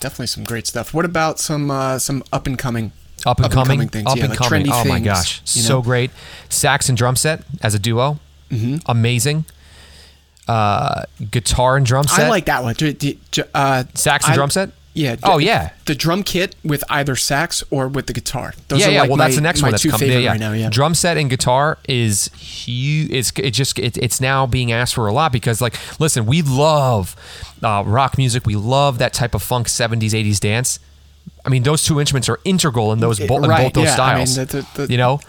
Definitely 0.00 0.26
some 0.28 0.44
great 0.44 0.66
stuff. 0.66 0.92
What 0.94 1.04
about 1.04 1.38
some 1.40 1.70
uh, 1.70 1.98
some 1.98 2.22
up 2.32 2.46
and 2.46 2.58
coming 2.58 2.92
Up 3.26 3.40
and 3.40 3.50
coming, 3.50 3.88
things, 3.88 4.06
up 4.06 4.16
yeah, 4.16 4.24
and 4.24 4.30
like 4.30 4.38
coming. 4.38 4.66
Oh 4.70 4.84
my 4.84 5.00
gosh, 5.00 5.40
you 5.56 5.62
know? 5.62 5.68
so 5.68 5.82
great! 5.82 6.10
Sax 6.50 6.88
and 6.90 6.98
drum 6.98 7.16
set 7.16 7.42
as 7.62 7.74
a 7.74 7.78
duo, 7.78 8.18
Mm-hmm. 8.50 8.76
amazing. 8.86 9.46
Uh, 10.46 11.04
guitar 11.30 11.78
and 11.78 11.86
drum 11.86 12.06
set. 12.06 12.26
I 12.26 12.28
like 12.28 12.44
that 12.46 12.62
one. 12.62 12.74
J- 12.74 12.92
d- 12.92 13.18
j- 13.30 13.44
Uh, 13.54 13.84
sax 13.94 14.26
and 14.26 14.32
I- 14.32 14.36
drum 14.36 14.50
set. 14.50 14.70
Yeah. 14.94 15.16
Oh 15.24 15.38
yeah, 15.38 15.70
The 15.86 15.94
drum 15.96 16.22
kit 16.22 16.54
with 16.64 16.84
either 16.88 17.16
sax 17.16 17.64
or 17.70 17.88
with 17.88 18.06
the 18.06 18.12
guitar. 18.12 18.54
Those 18.68 18.80
yeah, 18.80 18.86
are 18.86 18.90
yeah. 18.92 19.00
like 19.00 19.10
well, 19.10 19.16
my, 19.16 19.24
that's 19.24 19.34
the 19.34 19.40
next 19.42 19.60
one 19.60 19.72
that's 19.72 19.84
coming. 19.84 20.08
Yeah, 20.10 20.18
yeah. 20.18 20.30
right 20.30 20.40
now. 20.40 20.52
Yeah. 20.52 20.70
Drum 20.70 20.94
set 20.94 21.16
and 21.16 21.28
guitar 21.28 21.78
is 21.88 22.26
huge. 22.34 23.10
It's 23.10 23.32
it 23.36 23.50
just 23.50 23.76
it, 23.78 23.96
it's 23.98 24.20
now 24.20 24.46
being 24.46 24.70
asked 24.70 24.94
for 24.94 25.08
a 25.08 25.12
lot 25.12 25.32
because 25.32 25.60
like 25.60 25.74
listen, 26.00 26.26
we 26.26 26.42
love 26.42 27.16
uh, 27.62 27.82
rock 27.84 28.16
music. 28.16 28.46
We 28.46 28.54
love 28.54 28.98
that 28.98 29.12
type 29.12 29.34
of 29.34 29.42
funk 29.42 29.66
'70s 29.66 30.10
'80s 30.10 30.38
dance. 30.38 30.78
I 31.44 31.48
mean, 31.50 31.64
those 31.64 31.84
two 31.84 31.98
instruments 31.98 32.28
are 32.28 32.38
integral 32.44 32.92
in 32.92 33.00
those 33.00 33.18
bo- 33.18 33.42
in 33.42 33.50
both 33.50 33.72
those 33.72 33.84
yeah, 33.86 33.96
I 34.00 34.16
mean, 34.16 34.26
styles. 34.26 34.48
the- 34.48 34.66
the- 34.76 34.86
the- 34.86 34.92
you 34.92 34.96
know, 34.96 35.20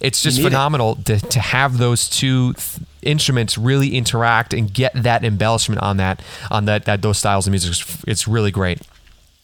it's 0.00 0.22
just 0.22 0.38
need 0.38 0.44
it. 0.44 0.46
phenomenal 0.50 0.96
to, 0.96 1.18
to 1.18 1.40
have 1.40 1.78
those 1.78 2.08
two 2.08 2.52
th- 2.54 2.86
instruments 3.02 3.58
really 3.58 3.96
interact 3.96 4.54
and 4.54 4.72
get 4.72 4.92
that 4.94 5.24
embellishment 5.24 5.82
on 5.82 5.96
that 5.96 6.22
on 6.50 6.66
that, 6.66 6.84
that 6.84 7.02
those 7.02 7.18
styles 7.18 7.46
of 7.46 7.50
music. 7.50 7.74
It's 8.06 8.28
really 8.28 8.50
great. 8.50 8.80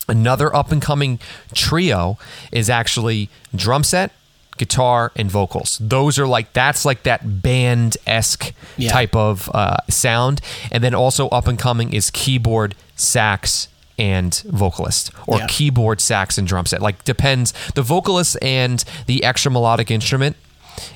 Another 0.09 0.55
up 0.55 0.71
and 0.71 0.83
coming 0.83 1.19
trio 1.55 2.19
is 2.53 2.69
actually 2.69 3.31
drum 3.55 3.83
set, 3.85 4.13
guitar, 4.59 5.13
and 5.17 5.31
vocals. 5.31 5.79
Those 5.81 6.19
are 6.19 6.27
like 6.27 6.53
that's 6.53 6.85
like 6.85 7.03
that 7.05 7.43
band 7.43 7.97
esque 8.07 8.53
Yeah. 8.77 8.91
type 8.91 9.17
of 9.17 9.51
uh, 9.55 9.79
sound. 9.89 10.41
And 10.71 10.85
then 10.85 10.95
also 10.95 11.29
up 11.31 11.49
and 11.49 11.59
coming 11.59 11.93
is 11.93 12.11
keyboard, 12.11 12.75
sax, 12.97 13.69
and 13.99 14.35
vocalist, 14.47 15.11
or 15.27 15.39
Yeah. 15.39 15.47
keyboard, 15.49 16.01
sax, 16.01 16.37
and 16.37 16.47
drum 16.47 16.67
set. 16.67 16.83
Like 16.83 17.03
depends. 17.05 17.55
The 17.75 17.83
vocalist 17.83 18.37
and 18.43 18.85
the 19.07 19.25
extra 19.25 19.51
melodic 19.51 19.91
instrument 19.91 20.37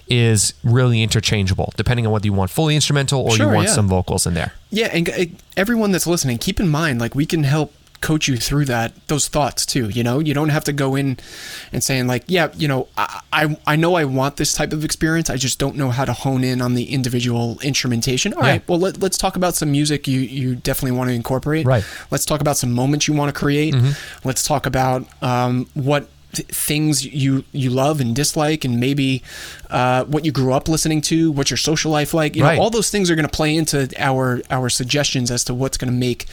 is 0.09 0.55
really 0.64 1.03
interchangeable 1.05 1.73
depending 1.77 2.05
on 2.05 2.12
whether 2.12 2.27
you 2.27 2.33
want 2.33 2.51
fully 2.51 2.75
instrumental 2.75 3.21
or 3.23 3.37
Sure, 3.37 3.47
you 3.47 3.55
want 3.55 3.68
yeah. 3.68 3.75
some 3.75 3.87
vocals 3.88 4.27
in 4.27 4.35
there. 4.35 4.53
Yeah, 4.71 4.88
and 4.92 5.37
everyone 5.57 5.92
that's 5.92 6.07
listening, 6.07 6.38
keep 6.38 6.59
in 6.61 6.68
mind, 6.68 7.01
like 7.01 7.14
we 7.14 7.25
can 7.27 7.44
help 7.44 7.73
coach 8.00 8.28
you 8.28 8.37
through 8.37 8.64
that 8.66 8.92
those 9.08 9.28
thoughts 9.28 9.66
too. 9.66 9.88
You 9.88 10.04
know, 10.04 10.18
you 10.20 10.32
don't 10.34 10.50
have 10.50 10.64
to 10.64 10.72
go 10.72 10.94
in 10.94 11.18
and 11.72 11.82
saying 11.82 12.06
like, 12.06 12.24
yeah, 12.28 12.48
you 12.56 12.68
know, 12.68 12.88
I 12.96 13.20
I, 13.32 13.58
I 13.66 13.76
know 13.76 13.94
I 13.96 14.04
want 14.04 14.37
this 14.37 14.52
type 14.54 14.72
of 14.72 14.84
experience. 14.84 15.28
I 15.30 15.37
just 15.37 15.58
don't 15.58 15.76
know 15.76 15.90
how 15.90 16.04
to 16.04 16.12
hone 16.12 16.44
in 16.44 16.61
on 16.62 16.74
the 16.74 16.92
individual 16.92 17.58
instrumentation. 17.62 18.32
All 18.34 18.44
Yeah. 18.44 18.50
right, 18.52 18.68
well 18.68 18.78
let, 18.78 19.00
let's 19.00 19.18
talk 19.18 19.37
about 19.37 19.54
some 19.54 19.70
music 19.72 20.06
you 20.06 20.20
you 20.20 20.54
definitely 20.56 20.96
want 20.96 21.08
to 21.11 21.14
incorporate. 21.14 21.66
Right. 21.66 21.84
Let's 22.11 22.24
talk 22.24 22.40
about 22.40 22.56
some 22.56 22.72
moments 22.72 23.08
you 23.08 23.14
want 23.14 23.34
to 23.34 23.38
create. 23.38 23.74
Let's 24.24 24.44
talk 24.44 24.66
about 24.66 25.06
um, 25.22 25.66
what 25.74 26.08
things 26.32 27.04
you 27.06 27.42
you 27.52 27.70
love 27.70 28.00
and 28.00 28.14
dislike 28.14 28.64
and 28.64 28.78
maybe 28.78 29.22
uh, 29.70 30.04
what 30.04 30.24
you 30.26 30.30
grew 30.30 30.52
up 30.52 30.68
listening 30.68 31.00
to 31.00 31.32
what's 31.32 31.50
your 31.50 31.56
social 31.56 31.90
life 31.90 32.12
like 32.12 32.37
you 32.37 32.44
Right. 32.44 32.56
know 32.56 32.62
all 32.62 32.70
those 32.70 32.90
things 32.90 33.11
are 33.11 33.14
going 33.14 33.26
to 33.26 33.32
play 33.34 33.56
into 33.56 33.88
our 33.98 34.42
our 34.50 34.68
suggestions 34.68 35.30
as 35.30 35.42
to 35.44 35.54
what's 35.54 35.78
going 35.78 35.90
to 35.92 35.98
make 35.98 36.26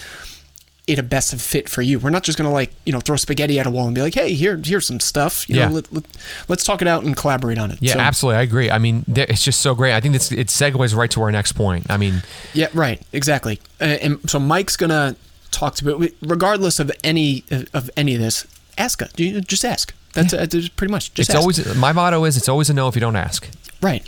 it 0.87 0.99
a 0.99 1.03
best 1.03 1.33
fit 1.41 1.67
for 1.67 1.81
you 1.81 1.97
we're 1.97 2.09
not 2.11 2.21
just 2.23 2.37
going 2.37 2.47
to 2.47 2.53
like 2.53 2.71
you 2.85 2.93
know 2.93 2.99
throw 2.99 3.15
spaghetti 3.15 3.59
at 3.59 3.65
a 3.65 3.71
wall 3.71 3.87
and 3.87 3.95
be 3.95 4.01
like 4.01 4.13
hey 4.13 4.33
here 4.33 4.59
here's 4.63 4.85
some 4.85 4.99
stuff 4.99 5.49
you 5.49 5.55
Yeah. 5.55 5.67
know 5.67 5.73
let, 5.75 5.91
let, 5.93 6.03
let's 6.47 6.63
talk 6.63 6.81
it 6.83 6.87
out 6.87 7.03
and 7.03 7.17
collaborate 7.17 7.57
on 7.57 7.71
it 7.71 7.79
Yeah, 7.81 7.93
So- 7.93 7.99
absolutely. 7.99 8.37
I 8.39 8.41
agree. 8.43 8.69
I 8.69 8.77
mean, 8.77 9.03
it's 9.07 9.43
just 9.43 9.61
so 9.61 9.73
great. 9.73 9.93
I 9.93 9.99
think 9.99 10.13
this 10.13 10.31
it 10.31 10.47
segues 10.47 10.95
right 10.95 11.09
to 11.11 11.21
our 11.23 11.31
next 11.31 11.53
point. 11.53 11.87
I 11.89 11.97
mean, 11.97 12.21
Yeah, 12.53 12.67
right, 12.73 13.01
exactly. 13.13 13.59
Uh, 13.81 13.85
and 13.85 14.29
so 14.29 14.37
Mike's 14.39 14.77
gonna 14.77 15.15
talk 15.51 15.75
to 15.75 16.11
regardless 16.21 16.79
of 16.79 16.91
any 17.03 17.43
of 17.73 17.89
any 17.97 18.13
of 18.15 18.21
this. 18.21 18.45
Ask 18.77 19.01
us. 19.01 19.11
Just 19.13 19.63
ask. 19.65 19.93
That's, 20.13 20.33
uh, 20.33 20.45
that's 20.45 20.67
pretty 20.69 20.91
much. 20.91 21.13
Just 21.13 21.29
it's 21.29 21.35
ask. 21.35 21.39
always 21.41 21.75
my 21.75 21.91
motto 21.93 22.23
is 22.25 22.37
it's 22.37 22.47
always 22.49 22.69
a 22.69 22.73
no 22.73 22.87
if 22.89 22.95
you 22.95 23.01
don't 23.01 23.15
ask. 23.15 23.47
right. 23.81 24.05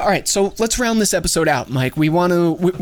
All 0.00 0.06
right. 0.08 0.26
So 0.28 0.54
let's 0.58 0.78
round 0.78 1.00
this 1.00 1.12
episode 1.14 1.46
out, 1.48 1.70
Mike. 1.70 1.96
We 1.96 2.08
want 2.08 2.32
to. 2.32 2.52
We, 2.52 2.72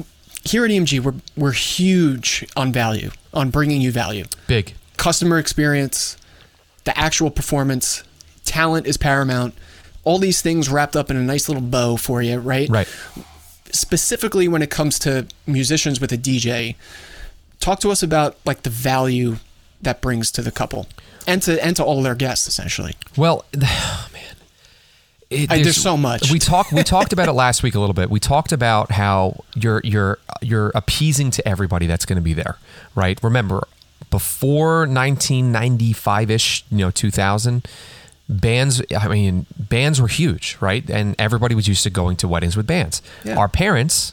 here 0.48 0.64
at 0.64 0.70
EMG, 0.70 1.00
we're 1.00 1.14
we're 1.36 1.52
huge 1.52 2.46
on 2.56 2.72
value, 2.72 3.10
on 3.32 3.50
bringing 3.50 3.80
you 3.80 3.92
value, 3.92 4.24
Big. 4.46 4.74
customer 4.96 5.38
experience, 5.38 6.16
the 6.84 6.96
actual 6.98 7.30
performance, 7.30 8.02
talent 8.44 8.86
is 8.86 8.96
paramount. 8.96 9.54
All 10.04 10.18
these 10.18 10.40
things 10.40 10.68
wrapped 10.68 10.94
up 10.94 11.10
in 11.10 11.16
a 11.16 11.22
nice 11.22 11.48
little 11.48 11.62
bow 11.62 11.96
for 11.96 12.22
you, 12.22 12.38
right? 12.38 12.68
Right. 12.68 12.88
specifically 13.72 14.46
when 14.46 14.62
it 14.62 14.70
comes 14.70 14.98
to 15.00 15.26
musicians 15.46 16.00
with 16.00 16.12
a 16.12 16.16
DJ, 16.16 16.76
talk 17.58 17.80
to 17.80 17.90
us 17.90 18.02
about 18.02 18.36
like 18.44 18.62
the 18.62 18.70
value 18.70 19.36
that 19.82 20.00
brings 20.00 20.30
to 20.32 20.42
the 20.42 20.52
couple 20.52 20.86
and 21.26 21.42
to 21.42 21.62
and 21.64 21.76
to 21.76 21.84
all 21.84 22.02
their 22.02 22.14
guests 22.14 22.46
essentially. 22.46 22.94
Well, 23.16 23.44
oh, 23.62 24.08
man. 24.12 24.35
It, 25.30 25.50
I- 25.50 25.62
there's 25.62 25.76
so 25.80 25.96
much. 25.96 26.30
We 26.30 26.38
talked. 26.38 26.72
We 26.72 26.82
talked 26.82 27.12
about 27.12 27.28
it 27.28 27.32
last 27.32 27.62
week 27.62 27.74
a 27.74 27.80
little 27.80 27.94
bit. 27.94 28.10
We 28.10 28.20
talked 28.20 28.52
about 28.52 28.92
how 28.92 29.42
you're 29.54 29.80
you're 29.82 30.18
you're 30.40 30.70
appeasing 30.74 31.30
to 31.32 31.48
everybody 31.48 31.86
that's 31.86 32.04
going 32.04 32.16
to 32.16 32.22
be 32.22 32.32
there, 32.32 32.56
right? 32.94 33.18
Remember, 33.22 33.66
before 34.10 34.86
1995 34.86 36.30
ish, 36.30 36.64
you 36.70 36.78
know, 36.78 36.90
2000, 36.90 37.66
bands. 38.28 38.82
I 38.96 39.08
mean, 39.08 39.46
bands 39.58 40.00
were 40.00 40.08
huge, 40.08 40.56
right? 40.60 40.88
And 40.88 41.14
everybody 41.18 41.54
was 41.54 41.66
used 41.68 41.82
to 41.84 41.90
going 41.90 42.16
to 42.18 42.28
weddings 42.28 42.56
with 42.56 42.66
bands. 42.66 43.02
Yeah. 43.24 43.36
Our 43.36 43.48
parents 43.48 44.12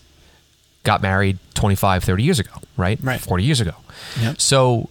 got 0.84 1.02
married 1.02 1.38
25, 1.54 2.04
30 2.04 2.24
years 2.24 2.40
ago, 2.40 2.52
right? 2.76 3.00
Right. 3.02 3.20
40 3.22 3.44
years 3.44 3.62
ago. 3.62 3.74
Yep. 4.20 4.42
So 4.42 4.90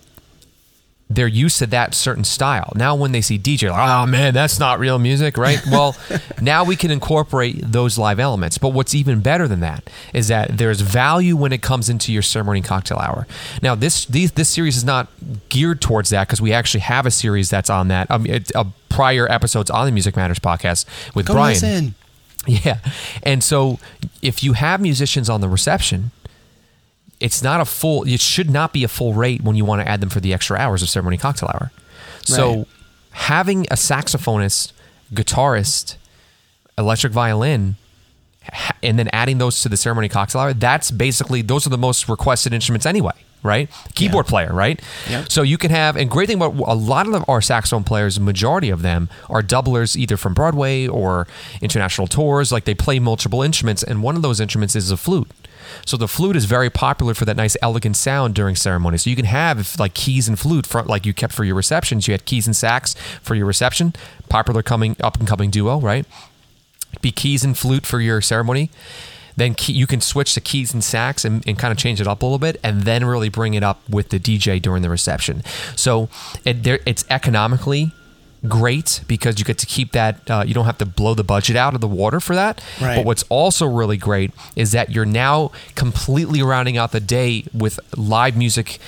they're 1.14 1.26
used 1.26 1.58
to 1.58 1.66
that 1.66 1.94
certain 1.94 2.24
style. 2.24 2.72
Now, 2.74 2.94
when 2.94 3.12
they 3.12 3.20
see 3.20 3.38
DJ, 3.38 3.70
like, 3.70 3.88
oh 3.88 4.06
man, 4.06 4.34
that's 4.34 4.58
not 4.58 4.78
real 4.78 4.98
music, 4.98 5.36
right? 5.36 5.60
Well, 5.72 5.96
now 6.40 6.64
we 6.64 6.76
can 6.76 6.90
incorporate 6.90 7.56
those 7.60 7.96
live 7.96 8.20
elements. 8.20 8.58
But 8.58 8.70
what's 8.70 8.94
even 8.94 9.20
better 9.20 9.48
than 9.48 9.60
that 9.60 9.88
is 10.12 10.28
that 10.28 10.58
there's 10.58 10.80
value 10.82 11.34
when 11.34 11.52
it 11.52 11.62
comes 11.62 11.88
into 11.88 12.12
your 12.12 12.20
ceremony 12.22 12.58
and 12.58 12.66
cocktail 12.66 12.98
hour. 12.98 13.26
Now, 13.62 13.74
this 13.74 14.04
these, 14.06 14.32
this 14.32 14.48
series 14.48 14.76
is 14.76 14.84
not 14.84 15.08
geared 15.48 15.80
towards 15.80 16.10
that 16.10 16.26
because 16.28 16.40
we 16.42 16.52
actually 16.52 16.80
have 16.80 17.06
a 17.06 17.10
series 17.10 17.48
that's 17.48 17.70
on 17.70 17.88
that. 17.88 18.10
Um, 18.10 18.26
it, 18.26 18.54
uh, 18.54 18.64
prior 18.88 19.30
episodes 19.30 19.70
on 19.70 19.86
the 19.86 19.92
Music 19.92 20.14
Matters 20.16 20.38
podcast 20.38 20.84
with 21.14 21.26
Go 21.26 21.34
Brian. 21.34 21.54
listen. 21.54 21.94
Yeah. 22.46 22.78
And 23.22 23.42
so 23.42 23.78
if 24.20 24.42
you 24.42 24.54
have 24.54 24.80
musicians 24.80 25.30
on 25.30 25.40
the 25.40 25.48
reception, 25.48 26.10
it's 27.22 27.42
not 27.42 27.60
a 27.60 27.64
full 27.64 28.02
it 28.06 28.20
should 28.20 28.50
not 28.50 28.72
be 28.72 28.84
a 28.84 28.88
full 28.88 29.12
rate 29.14 29.40
when 29.42 29.56
you 29.56 29.64
want 29.64 29.80
to 29.82 29.88
add 29.88 30.00
them 30.00 30.10
for 30.10 30.20
the 30.20 30.32
extra 30.34 30.56
hours 30.58 30.82
of 30.82 30.88
ceremony 30.88 31.16
cocktail 31.16 31.50
hour. 31.54 31.70
So 32.24 32.54
Right. 32.56 32.66
having 33.12 33.60
a 33.70 33.74
saxophonist, 33.76 34.72
guitarist, 35.12 35.96
electric 36.78 37.12
violin 37.12 37.76
and 38.82 38.98
then 38.98 39.08
adding 39.12 39.38
those 39.38 39.62
to 39.62 39.68
the 39.68 39.76
ceremony 39.76 40.08
cocktail 40.08 40.40
hour, 40.42 40.52
that's 40.54 40.90
basically 40.90 41.42
those 41.42 41.66
are 41.66 41.70
the 41.70 41.78
most 41.78 42.08
requested 42.08 42.52
instruments 42.52 42.86
anyway, 42.86 43.12
right? 43.42 43.70
Keyboard 43.94 44.26
player, 44.26 44.52
right? 44.52 44.80
Yeah. 45.08 45.24
So 45.28 45.42
you 45.42 45.58
can 45.58 45.70
have, 45.70 45.96
and 45.96 46.10
great 46.10 46.26
thing 46.28 46.36
about 46.42 46.54
a 46.66 46.74
lot 46.74 47.06
of 47.06 47.24
our 47.28 47.40
saxophone 47.40 47.84
players, 47.84 48.18
majority 48.18 48.70
of 48.70 48.82
them 48.82 49.08
are 49.30 49.42
doublers 49.42 49.94
either 49.96 50.16
from 50.16 50.34
Broadway 50.34 50.88
or 50.88 51.28
international 51.60 52.08
tours. 52.08 52.50
Like 52.50 52.64
they 52.64 52.74
play 52.74 52.98
multiple 52.98 53.42
instruments, 53.42 53.82
and 53.84 54.02
one 54.02 54.16
of 54.16 54.22
those 54.22 54.40
instruments 54.40 54.74
is 54.74 54.90
a 54.90 54.96
flute. 54.96 55.30
So 55.84 55.96
the 55.96 56.08
flute 56.08 56.36
is 56.36 56.44
very 56.44 56.70
popular 56.70 57.14
for 57.14 57.24
that 57.24 57.36
nice 57.36 57.56
elegant 57.62 57.96
sound 57.96 58.34
during 58.34 58.56
ceremony. 58.56 58.98
So 58.98 59.10
you 59.10 59.16
can 59.16 59.24
have 59.24 59.78
like 59.78 59.94
keys 59.94 60.28
and 60.28 60.38
flute 60.38 60.66
front 60.66 60.86
like 60.86 61.06
you 61.06 61.12
kept 61.12 61.32
for 61.32 61.44
your 61.44 61.54
receptions. 61.54 62.06
You 62.06 62.12
had 62.12 62.24
keys 62.24 62.46
and 62.46 62.54
sax 62.56 62.94
for 63.22 63.34
your 63.34 63.46
reception. 63.46 63.94
Popular 64.28 64.62
coming 64.62 64.96
up 65.02 65.18
and 65.18 65.26
coming 65.28 65.50
duo, 65.50 65.80
right? 65.80 66.06
Be 67.00 67.10
keys 67.10 67.44
and 67.44 67.56
flute 67.56 67.86
for 67.86 68.00
your 68.00 68.20
ceremony. 68.20 68.70
Then 69.36 69.54
key, 69.54 69.72
you 69.72 69.86
can 69.86 70.00
switch 70.00 70.34
to 70.34 70.40
keys 70.40 70.74
and 70.74 70.84
sax 70.84 71.24
and, 71.24 71.46
and 71.46 71.58
kind 71.58 71.72
of 71.72 71.78
change 71.78 72.00
it 72.00 72.06
up 72.06 72.22
a 72.22 72.26
little 72.26 72.38
bit, 72.38 72.60
and 72.62 72.82
then 72.82 73.04
really 73.04 73.30
bring 73.30 73.54
it 73.54 73.62
up 73.62 73.88
with 73.88 74.10
the 74.10 74.18
DJ 74.18 74.60
during 74.60 74.82
the 74.82 74.90
reception. 74.90 75.42
So 75.74 76.08
it, 76.44 76.64
there, 76.64 76.80
it's 76.84 77.04
economically 77.08 77.92
great 78.48 79.02
because 79.06 79.38
you 79.38 79.44
get 79.44 79.58
to 79.58 79.66
keep 79.66 79.92
that. 79.92 80.28
Uh, 80.30 80.44
you 80.46 80.54
don't 80.54 80.64
have 80.64 80.78
to 80.78 80.86
blow 80.86 81.14
the 81.14 81.24
budget 81.24 81.56
out 81.56 81.74
of 81.74 81.80
the 81.80 81.88
water 81.88 82.20
for 82.20 82.34
that. 82.34 82.60
Right. 82.80 82.96
But 82.96 83.04
what's 83.04 83.22
also 83.28 83.66
really 83.66 83.96
great 83.96 84.32
is 84.56 84.72
that 84.72 84.90
you're 84.90 85.04
now 85.06 85.52
completely 85.74 86.42
rounding 86.42 86.76
out 86.76 86.92
the 86.92 87.00
day 87.00 87.44
with 87.54 87.78
live 87.96 88.36
music 88.36 88.78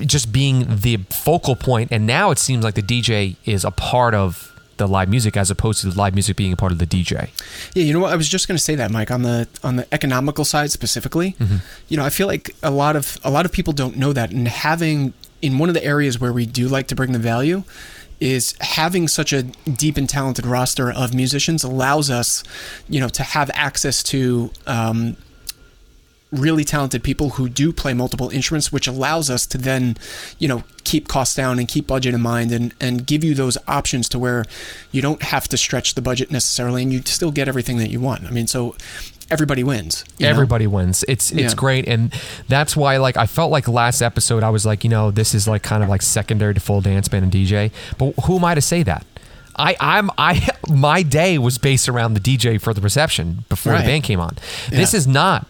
just 0.00 0.32
being 0.32 0.66
the 0.68 0.98
focal 1.08 1.56
point 1.56 1.90
and 1.90 2.06
now 2.06 2.30
it 2.30 2.38
seems 2.38 2.62
like 2.62 2.74
the 2.74 2.82
DJ 2.82 3.36
is 3.46 3.64
a 3.64 3.70
part 3.70 4.12
of 4.14 4.50
the 4.76 4.86
live 4.86 5.08
music 5.08 5.34
as 5.36 5.50
opposed 5.50 5.80
to 5.80 5.88
the 5.88 5.96
live 5.96 6.12
music 6.12 6.36
being 6.36 6.52
a 6.52 6.56
part 6.56 6.72
of 6.72 6.78
the 6.78 6.86
DJ. 6.86 7.30
Yeah, 7.74 7.84
you 7.84 7.92
know 7.94 8.00
what? 8.00 8.12
I 8.12 8.16
was 8.16 8.28
just 8.28 8.48
going 8.48 8.56
to 8.56 8.62
say 8.62 8.74
that, 8.74 8.90
Mike. 8.90 9.10
On 9.10 9.22
the 9.22 9.48
on 9.62 9.76
the 9.76 9.86
economical 9.94 10.44
side 10.44 10.70
specifically, 10.70 11.36
Mm-hmm. 11.38 11.56
you 11.88 11.96
know, 11.96 12.04
I 12.04 12.10
feel 12.10 12.26
like 12.26 12.54
a 12.62 12.70
lot 12.70 12.96
of 12.96 13.18
a 13.24 13.30
lot 13.30 13.46
of 13.46 13.52
people 13.52 13.72
don't 13.72 13.96
know 13.96 14.12
that, 14.12 14.30
and 14.30 14.46
having 14.48 15.12
in 15.40 15.58
one 15.58 15.68
of 15.68 15.74
the 15.74 15.84
areas 15.84 16.18
where 16.20 16.32
we 16.32 16.46
do 16.46 16.68
like 16.68 16.86
to 16.88 16.94
bring 16.94 17.12
the 17.12 17.18
value 17.18 17.62
is 18.22 18.54
having 18.60 19.08
such 19.08 19.32
a 19.32 19.42
deep 19.42 19.96
and 19.96 20.08
talented 20.08 20.46
roster 20.46 20.92
of 20.92 21.12
musicians 21.12 21.64
allows 21.64 22.08
us, 22.08 22.44
you 22.88 23.00
know, 23.00 23.08
to 23.08 23.22
have 23.24 23.50
access 23.52 24.02
to. 24.04 24.50
Um, 24.66 25.16
really 26.30 26.64
talented 26.64 27.04
people 27.04 27.28
who 27.28 27.46
do 27.46 27.74
play 27.74 27.92
multiple 27.92 28.30
instruments, 28.30 28.72
which 28.72 28.86
allows 28.86 29.28
us 29.28 29.44
to 29.46 29.58
then, 29.58 29.94
you 30.38 30.48
know, 30.48 30.64
keep 30.82 31.06
costs 31.06 31.34
down 31.34 31.58
and 31.58 31.68
keep 31.68 31.86
budget 31.86 32.14
in 32.14 32.22
mind 32.22 32.50
and, 32.50 32.74
and 32.80 33.06
give 33.06 33.22
you 33.22 33.34
those 33.34 33.58
options 33.68 34.08
to 34.08 34.18
where 34.18 34.46
you 34.92 35.02
don't 35.02 35.20
have 35.24 35.46
to 35.46 35.58
stretch 35.58 35.94
the 35.94 36.00
budget 36.00 36.30
necessarily 36.30 36.82
and 36.82 36.90
you 36.90 37.02
still 37.02 37.32
get 37.32 37.48
everything 37.48 37.76
that 37.76 37.90
you 37.90 38.00
want. 38.00 38.24
I 38.24 38.30
mean, 38.30 38.46
so 38.46 38.74
everybody 39.32 39.64
wins. 39.64 40.04
you 40.18 40.26
know? 40.26 40.30
Everybody 40.30 40.66
wins. 40.66 41.04
It's 41.08 41.30
it's 41.32 41.40
Yeah. 41.54 41.54
great, 41.54 41.88
and 41.88 42.12
that's 42.48 42.76
why 42.76 42.98
like 42.98 43.16
I 43.16 43.26
felt 43.26 43.50
like 43.50 43.66
last 43.68 44.02
episode 44.02 44.42
I 44.42 44.50
was 44.50 44.64
like, 44.66 44.84
you 44.84 44.90
know, 44.90 45.10
this 45.10 45.34
is 45.34 45.48
like 45.48 45.62
kind 45.62 45.82
of 45.82 45.88
like 45.88 46.02
secondary 46.02 46.54
to 46.54 46.60
full 46.60 46.80
dance 46.80 47.08
band 47.08 47.24
and 47.24 47.32
DJ. 47.32 47.70
But 47.98 48.12
who 48.24 48.36
am 48.36 48.44
I 48.44 48.54
to 48.54 48.60
say 48.60 48.82
that? 48.84 49.04
I 49.56 49.76
I'm 49.80 50.10
I 50.18 50.48
my 50.68 51.02
day 51.02 51.38
was 51.38 51.58
based 51.58 51.88
around 51.88 52.14
the 52.14 52.20
DJ 52.20 52.60
for 52.60 52.72
the 52.74 52.80
reception 52.80 53.44
before 53.48 53.72
Right. 53.72 53.80
the 53.82 53.86
band 53.88 54.04
came 54.04 54.20
on. 54.20 54.36
This 54.70 54.94
is 54.94 55.06
not 55.06 55.46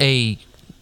a 0.00 0.38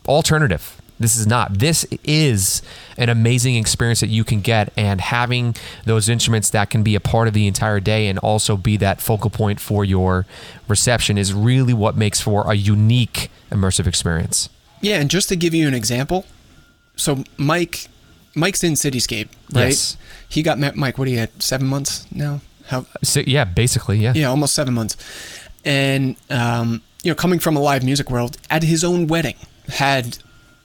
alternative. 0.07 0.77
This 1.03 1.17
is 1.17 1.27
not. 1.27 1.59
This 1.59 1.85
is 2.05 2.63
an 2.97 3.09
amazing 3.09 3.57
experience 3.57 4.01
that 4.01 4.09
you 4.09 4.25
can 4.25 4.41
get, 4.41 4.73
and 4.77 5.01
having 5.01 5.55
those 5.85 6.09
instruments 6.09 6.51
that 6.51 6.71
can 6.71 6.83
be 6.83 6.95
a 6.95 7.01
part 7.01 7.29
of 7.29 7.35
the 7.35 7.47
entire 7.47 7.81
day 7.81 8.09
and 8.09 8.19
also 8.21 8.57
be 8.57 8.77
that 8.79 9.01
focal 9.01 9.31
point 9.31 9.61
for 9.61 9.85
your 9.85 10.27
reception 10.69 11.19
is 11.19 11.35
really 11.35 11.75
what 11.75 11.97
makes 11.97 12.21
for 12.21 12.51
a 12.51 12.55
unique 12.55 13.31
immersive 13.51 13.87
experience. 13.87 14.49
Yeah, 14.81 15.01
and 15.01 15.11
just 15.11 15.29
to 15.29 15.37
give 15.37 15.55
you 15.55 15.69
an 15.69 15.75
example, 15.75 16.25
so 16.97 17.25
Mike, 17.37 17.87
Mike's 18.35 18.65
in 18.65 18.75
Cityscape, 18.75 19.29
right? 19.53 19.69
Yes. 19.69 19.97
He 20.29 20.43
got 20.43 20.59
met 20.59 20.77
Mike. 20.77 20.99
What 20.99 21.05
do 21.05 21.11
you 21.11 21.19
at 21.19 21.43
seven 21.43 21.67
months 21.67 22.11
now? 22.13 22.41
How? 22.67 22.87
So, 23.03 23.21
yeah, 23.27 23.45
basically, 23.45 23.99
yeah. 23.99 24.13
Yeah, 24.15 24.27
almost 24.27 24.55
seven 24.55 24.75
months. 24.75 24.97
And 25.65 26.17
um, 26.31 26.83
you 27.03 27.11
know, 27.11 27.15
coming 27.15 27.39
from 27.39 27.57
a 27.57 27.61
live 27.61 27.85
music 27.85 28.11
world, 28.11 28.39
at 28.51 28.63
his 28.63 28.85
own 28.85 29.07
wedding, 29.07 29.37
had 29.69 30.19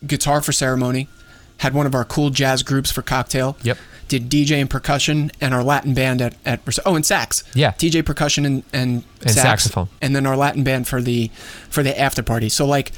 guitar 0.05 0.41
for 0.41 0.51
ceremony, 0.51 1.07
had 1.57 1.73
one 1.73 1.85
of 1.85 1.95
our 1.95 2.05
cool 2.05 2.29
jazz 2.29 2.63
groups 2.63 2.91
for 2.91 3.01
cocktail. 3.01 3.57
Yep. 3.63 3.77
Did 4.07 4.29
DJ 4.29 4.61
and 4.61 4.69
percussion 4.69 5.31
and 5.41 5.53
our 5.53 5.63
Latin 5.63 5.93
band 5.93 6.21
at, 6.21 6.35
at 6.45 6.61
oh 6.85 6.95
and 6.95 7.05
sax. 7.05 7.43
Yeah. 7.53 7.71
DJ 7.73 8.05
percussion 8.05 8.45
and 8.45 8.63
and, 8.71 9.03
And 9.21 9.31
sax, 9.31 9.63
saxophone. 9.63 9.89
and 10.01 10.15
then 10.15 10.25
our 10.25 10.37
Latin 10.37 10.63
band 10.63 10.87
for 10.87 11.01
the 11.01 11.29
for 11.69 11.83
the 11.83 11.99
after 11.99 12.23
party. 12.23 12.47
So 12.47 12.65
like 12.65 12.93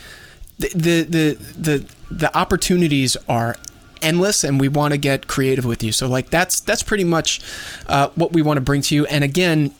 the 0.59 0.69
the 0.69 1.01
the 1.03 1.38
the, 1.57 1.85
the 2.12 2.38
opportunities 2.38 3.17
are 3.27 3.55
endless 4.01 4.43
and 4.43 4.59
we 4.62 4.67
want 4.67 4.93
to 4.93 4.97
get 4.97 5.27
creative 5.27 5.65
with 5.65 5.83
you 5.83 5.91
so 5.91 6.07
like 6.07 6.29
that's 6.29 6.62
that's 6.62 6.81
pretty 6.83 7.03
much 7.03 7.41
uh, 7.88 8.07
what 8.15 8.31
we 8.31 8.41
want 8.41 8.55
to 8.55 8.62
bring 8.62 8.81
to 8.81 8.95
you 8.95 9.05
and 9.07 9.25
again 9.25 9.73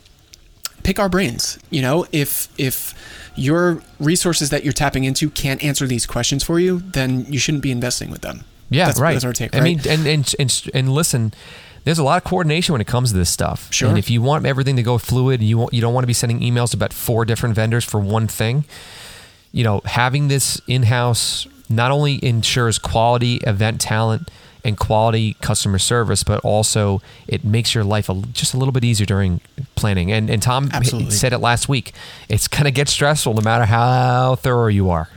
pick 0.84 1.00
our 1.00 1.08
brains 1.08 1.58
you 1.70 1.82
know 1.82 2.06
if 2.12 2.50
if 2.58 2.94
your 3.40 3.82
resources 4.00 4.50
that 4.50 4.64
you're 4.64 4.74
tapping 4.74 5.04
into 5.04 5.30
can't 5.30 5.64
answer 5.64 5.88
these 5.88 6.06
questions 6.06 6.44
for 6.44 6.60
you 6.60 6.80
then 6.80 7.26
you 7.32 7.40
shouldn't 7.40 7.64
be 7.64 7.72
investing 7.72 8.10
with 8.12 8.22
them 8.22 8.44
Yeah, 8.70 8.86
that's, 8.86 9.00
right. 9.00 9.14
that's 9.14 9.26
our 9.26 9.34
take 9.34 9.56
I 9.56 9.62
mean, 9.62 9.80
and, 9.88 10.06
and 10.06 10.36
and 10.38 10.70
and 10.74 10.94
listen, 10.94 11.34
there's 11.86 11.98
a 11.98 12.04
lot 12.04 12.18
of 12.22 12.30
coordination 12.30 12.74
when 12.74 12.82
it 12.82 12.88
comes 12.88 13.12
to 13.12 13.18
this 13.18 13.30
stuff. 13.30 13.72
Sure. 13.74 13.90
And 13.90 13.98
if 13.98 14.10
you 14.10 14.22
want 14.22 14.46
everything 14.46 14.76
to 14.76 14.84
go 14.84 14.98
fluid, 14.98 15.42
you 15.42 15.58
want, 15.58 15.74
you 15.74 15.82
don't 15.82 15.94
want 15.94 16.04
to 16.04 16.08
be 16.08 16.14
sending 16.14 16.40
emails 16.42 16.72
to 16.72 16.78
about 16.78 16.94
four 16.94 17.26
different 17.26 17.56
vendors 17.56 17.84
for 17.86 18.00
one 18.00 18.28
thing. 18.28 18.66
You 19.54 19.64
know, 19.64 19.82
having 19.86 20.28
this 20.28 20.62
in 20.68 20.84
house 20.84 21.48
not 21.70 21.90
only 21.92 22.24
ensures 22.24 22.78
quality 22.78 23.38
event 23.38 23.80
talent 23.82 24.30
and 24.64 24.78
quality 24.78 25.36
customer 25.42 25.80
service, 25.80 26.24
but 26.24 26.40
also 26.44 27.02
it 27.28 27.44
makes 27.44 27.74
your 27.74 27.84
life 27.84 28.10
a, 28.10 28.16
just 28.34 28.54
a 28.54 28.58
little 28.58 28.72
bit 28.72 28.84
easier 28.84 29.06
during 29.06 29.42
planning. 29.76 30.12
And 30.12 30.30
and 30.30 30.42
Tom 30.42 30.70
Absolutely. 30.74 31.12
said 31.12 31.34
it 31.34 31.40
last 31.40 31.70
week. 31.70 31.94
It's 32.28 32.48
gonna 32.48 32.72
get 32.72 32.90
stressful 32.90 33.34
no 33.34 33.42
matter 33.42 33.66
how 33.66 34.36
thorough 34.36 34.68
you 34.68 34.90
are. 34.90 35.10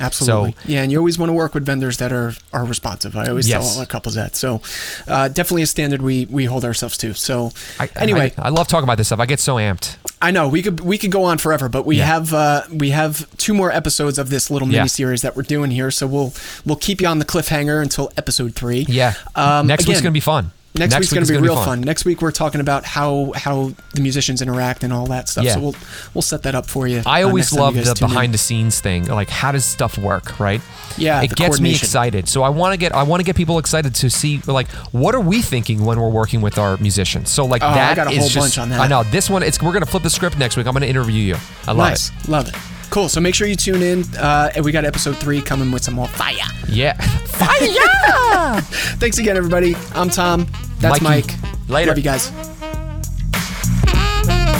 Absolutely. 0.00 0.52
So- 0.52 0.58
yeah, 0.66 0.82
and 0.82 0.92
you 0.92 0.98
always 0.98 1.18
want 1.18 1.30
to 1.30 1.34
work 1.34 1.54
with 1.54 1.64
vendors 1.66 1.96
that 1.98 2.12
are 2.12 2.34
are 2.52 2.64
responsive. 2.64 3.16
I 3.16 3.28
always 3.28 3.48
Yes. 3.48 3.62
tell 3.64 3.74
all 3.74 3.80
our 3.80 3.86
couples 3.86 4.14
that. 4.14 4.36
So, 4.36 4.60
uh, 5.08 5.28
definitely 5.28 5.62
a 5.62 5.66
standard 5.66 6.02
we 6.02 6.26
we 6.30 6.44
hold 6.46 6.64
ourselves 6.64 6.96
to. 6.98 7.14
So, 7.14 7.52
I, 7.80 7.88
anyway, 7.96 8.32
I, 8.38 8.46
I 8.46 8.48
love 8.50 8.68
talking 8.68 8.84
about 8.84 8.98
this 8.98 9.08
stuff. 9.08 9.20
I 9.20 9.26
get 9.26 9.40
so 9.40 9.56
amped. 9.56 9.96
I 10.20 10.30
know 10.30 10.48
we 10.48 10.62
could 10.62 10.80
we 10.80 10.98
could 10.98 11.12
go 11.12 11.24
on 11.24 11.38
forever, 11.38 11.68
but 11.68 11.84
we 11.86 11.96
Yeah. 11.98 12.06
have 12.06 12.32
uh, 12.34 12.62
we 12.70 12.90
have 12.90 13.26
two 13.36 13.54
more 13.54 13.70
episodes 13.70 14.18
of 14.18 14.30
this 14.30 14.50
little 14.50 14.68
Yeah. 14.68 14.80
mini 14.80 14.88
series 14.88 15.22
that 15.22 15.36
we're 15.36 15.42
doing 15.42 15.70
here. 15.70 15.90
So 15.90 16.06
we'll 16.06 16.32
we'll 16.64 16.76
keep 16.76 17.00
you 17.00 17.06
on 17.06 17.18
the 17.18 17.24
cliffhanger 17.26 17.82
until 17.82 18.10
episode 18.16 18.54
three. 18.54 18.86
Yeah. 18.88 19.14
Um, 19.34 19.66
Next 19.66 19.86
week's 19.86 19.98
again, 20.00 20.04
gonna 20.08 20.12
be 20.14 20.20
fun. 20.20 20.52
Next, 20.78 20.94
week's 20.98 21.10
week 21.10 21.16
going 21.16 21.26
to 21.26 21.32
be 21.32 21.38
gonna 21.38 21.46
real 21.46 21.64
fun. 21.64 21.80
Next 21.80 22.04
week 22.04 22.22
we're 22.22 22.30
talking 22.32 22.60
about 22.60 22.84
how 22.84 23.32
how 23.34 23.72
the 23.94 24.00
musicians 24.00 24.42
interact 24.42 24.82
and 24.84 24.92
all 24.92 25.06
that 25.06 25.28
stuff. 25.28 25.44
Yeah. 25.44 25.54
So 25.54 25.60
we'll 25.60 25.76
we'll 26.14 26.22
set 26.22 26.42
that 26.44 26.54
up 26.54 26.66
for 26.66 26.86
you. 26.86 27.02
I 27.06 27.22
uh, 27.22 27.26
always 27.28 27.52
next 27.52 27.60
love 27.60 27.74
the 27.74 27.82
tune 27.94 28.08
in. 28.08 28.14
behind 28.14 28.34
the 28.34 28.38
scenes 28.38 28.80
thing. 28.80 29.06
Like, 29.06 29.28
how 29.30 29.52
does 29.52 29.64
stuff 29.64 29.98
work, 29.98 30.38
right? 30.38 30.60
Yeah, 30.98 31.22
it 31.22 31.34
gets 31.34 31.60
me 31.60 31.70
excited. 31.74 32.28
So 32.28 32.42
I 32.42 32.48
want 32.48 32.72
to 32.72 32.78
get 32.78 32.94
I 32.94 33.02
want 33.02 33.20
to 33.20 33.24
get 33.24 33.36
people 33.36 33.58
excited 33.58 33.94
to 33.96 34.10
see 34.10 34.40
like 34.46 34.68
what 34.92 35.14
are 35.14 35.20
we 35.20 35.42
thinking 35.42 35.84
when 35.84 36.00
we're 36.00 36.08
working 36.08 36.40
with 36.40 36.58
our 36.58 36.76
musicians. 36.78 37.30
So 37.30 37.44
like 37.44 37.62
Oh, 37.62 37.68
I 37.68 37.74
that 37.74 37.96
got 37.96 38.06
a 38.06 38.10
is 38.10 38.18
whole 38.18 38.28
just 38.28 38.56
bunch 38.56 38.58
on 38.58 38.68
that. 38.70 38.80
I 38.80 38.86
know 38.86 39.02
this 39.04 39.28
one. 39.28 39.42
It's 39.42 39.60
we're 39.62 39.72
gonna 39.72 39.86
flip 39.86 40.02
the 40.02 40.10
script 40.10 40.38
next 40.38 40.56
week. 40.56 40.66
I'm 40.66 40.72
gonna 40.72 40.86
interview 40.86 41.22
you. 41.22 41.36
I 41.66 41.72
love 41.72 41.90
Nice, 41.90 42.10
it. 42.10 42.28
love 42.28 42.48
it. 42.48 42.54
Cool. 42.88 43.08
So 43.08 43.20
make 43.20 43.34
sure 43.34 43.46
you 43.48 43.56
tune 43.56 43.82
in. 43.82 44.04
Uh, 44.16 44.50
and 44.54 44.64
we 44.64 44.70
got 44.72 44.84
episode 44.84 45.16
three 45.16 45.42
coming 45.42 45.72
with 45.72 45.82
some 45.82 45.94
more 45.94 46.06
fire. 46.08 46.36
Yeah. 46.68 46.94
Fire! 47.36 48.60
Thanks 48.98 49.18
again, 49.18 49.36
everybody. 49.36 49.74
I'm 49.94 50.08
Tom. 50.08 50.46
That's 50.78 51.00
Mikey. 51.00 51.34
Mike. 51.42 51.68
Later. 51.68 51.88
Love 51.90 51.98
you 51.98 52.04
guys. 52.04 52.30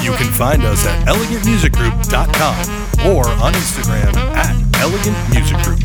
You 0.05 0.13
can 0.13 0.31
find 0.33 0.63
us 0.63 0.87
at 0.87 1.07
elegantmusicgroup.com 1.09 3.07
or 3.11 3.27
on 3.43 3.53
Instagram 3.53 4.15
at 4.35 4.55
Elegant 4.81 5.17
Music 5.31 5.57
Group. 5.65 5.81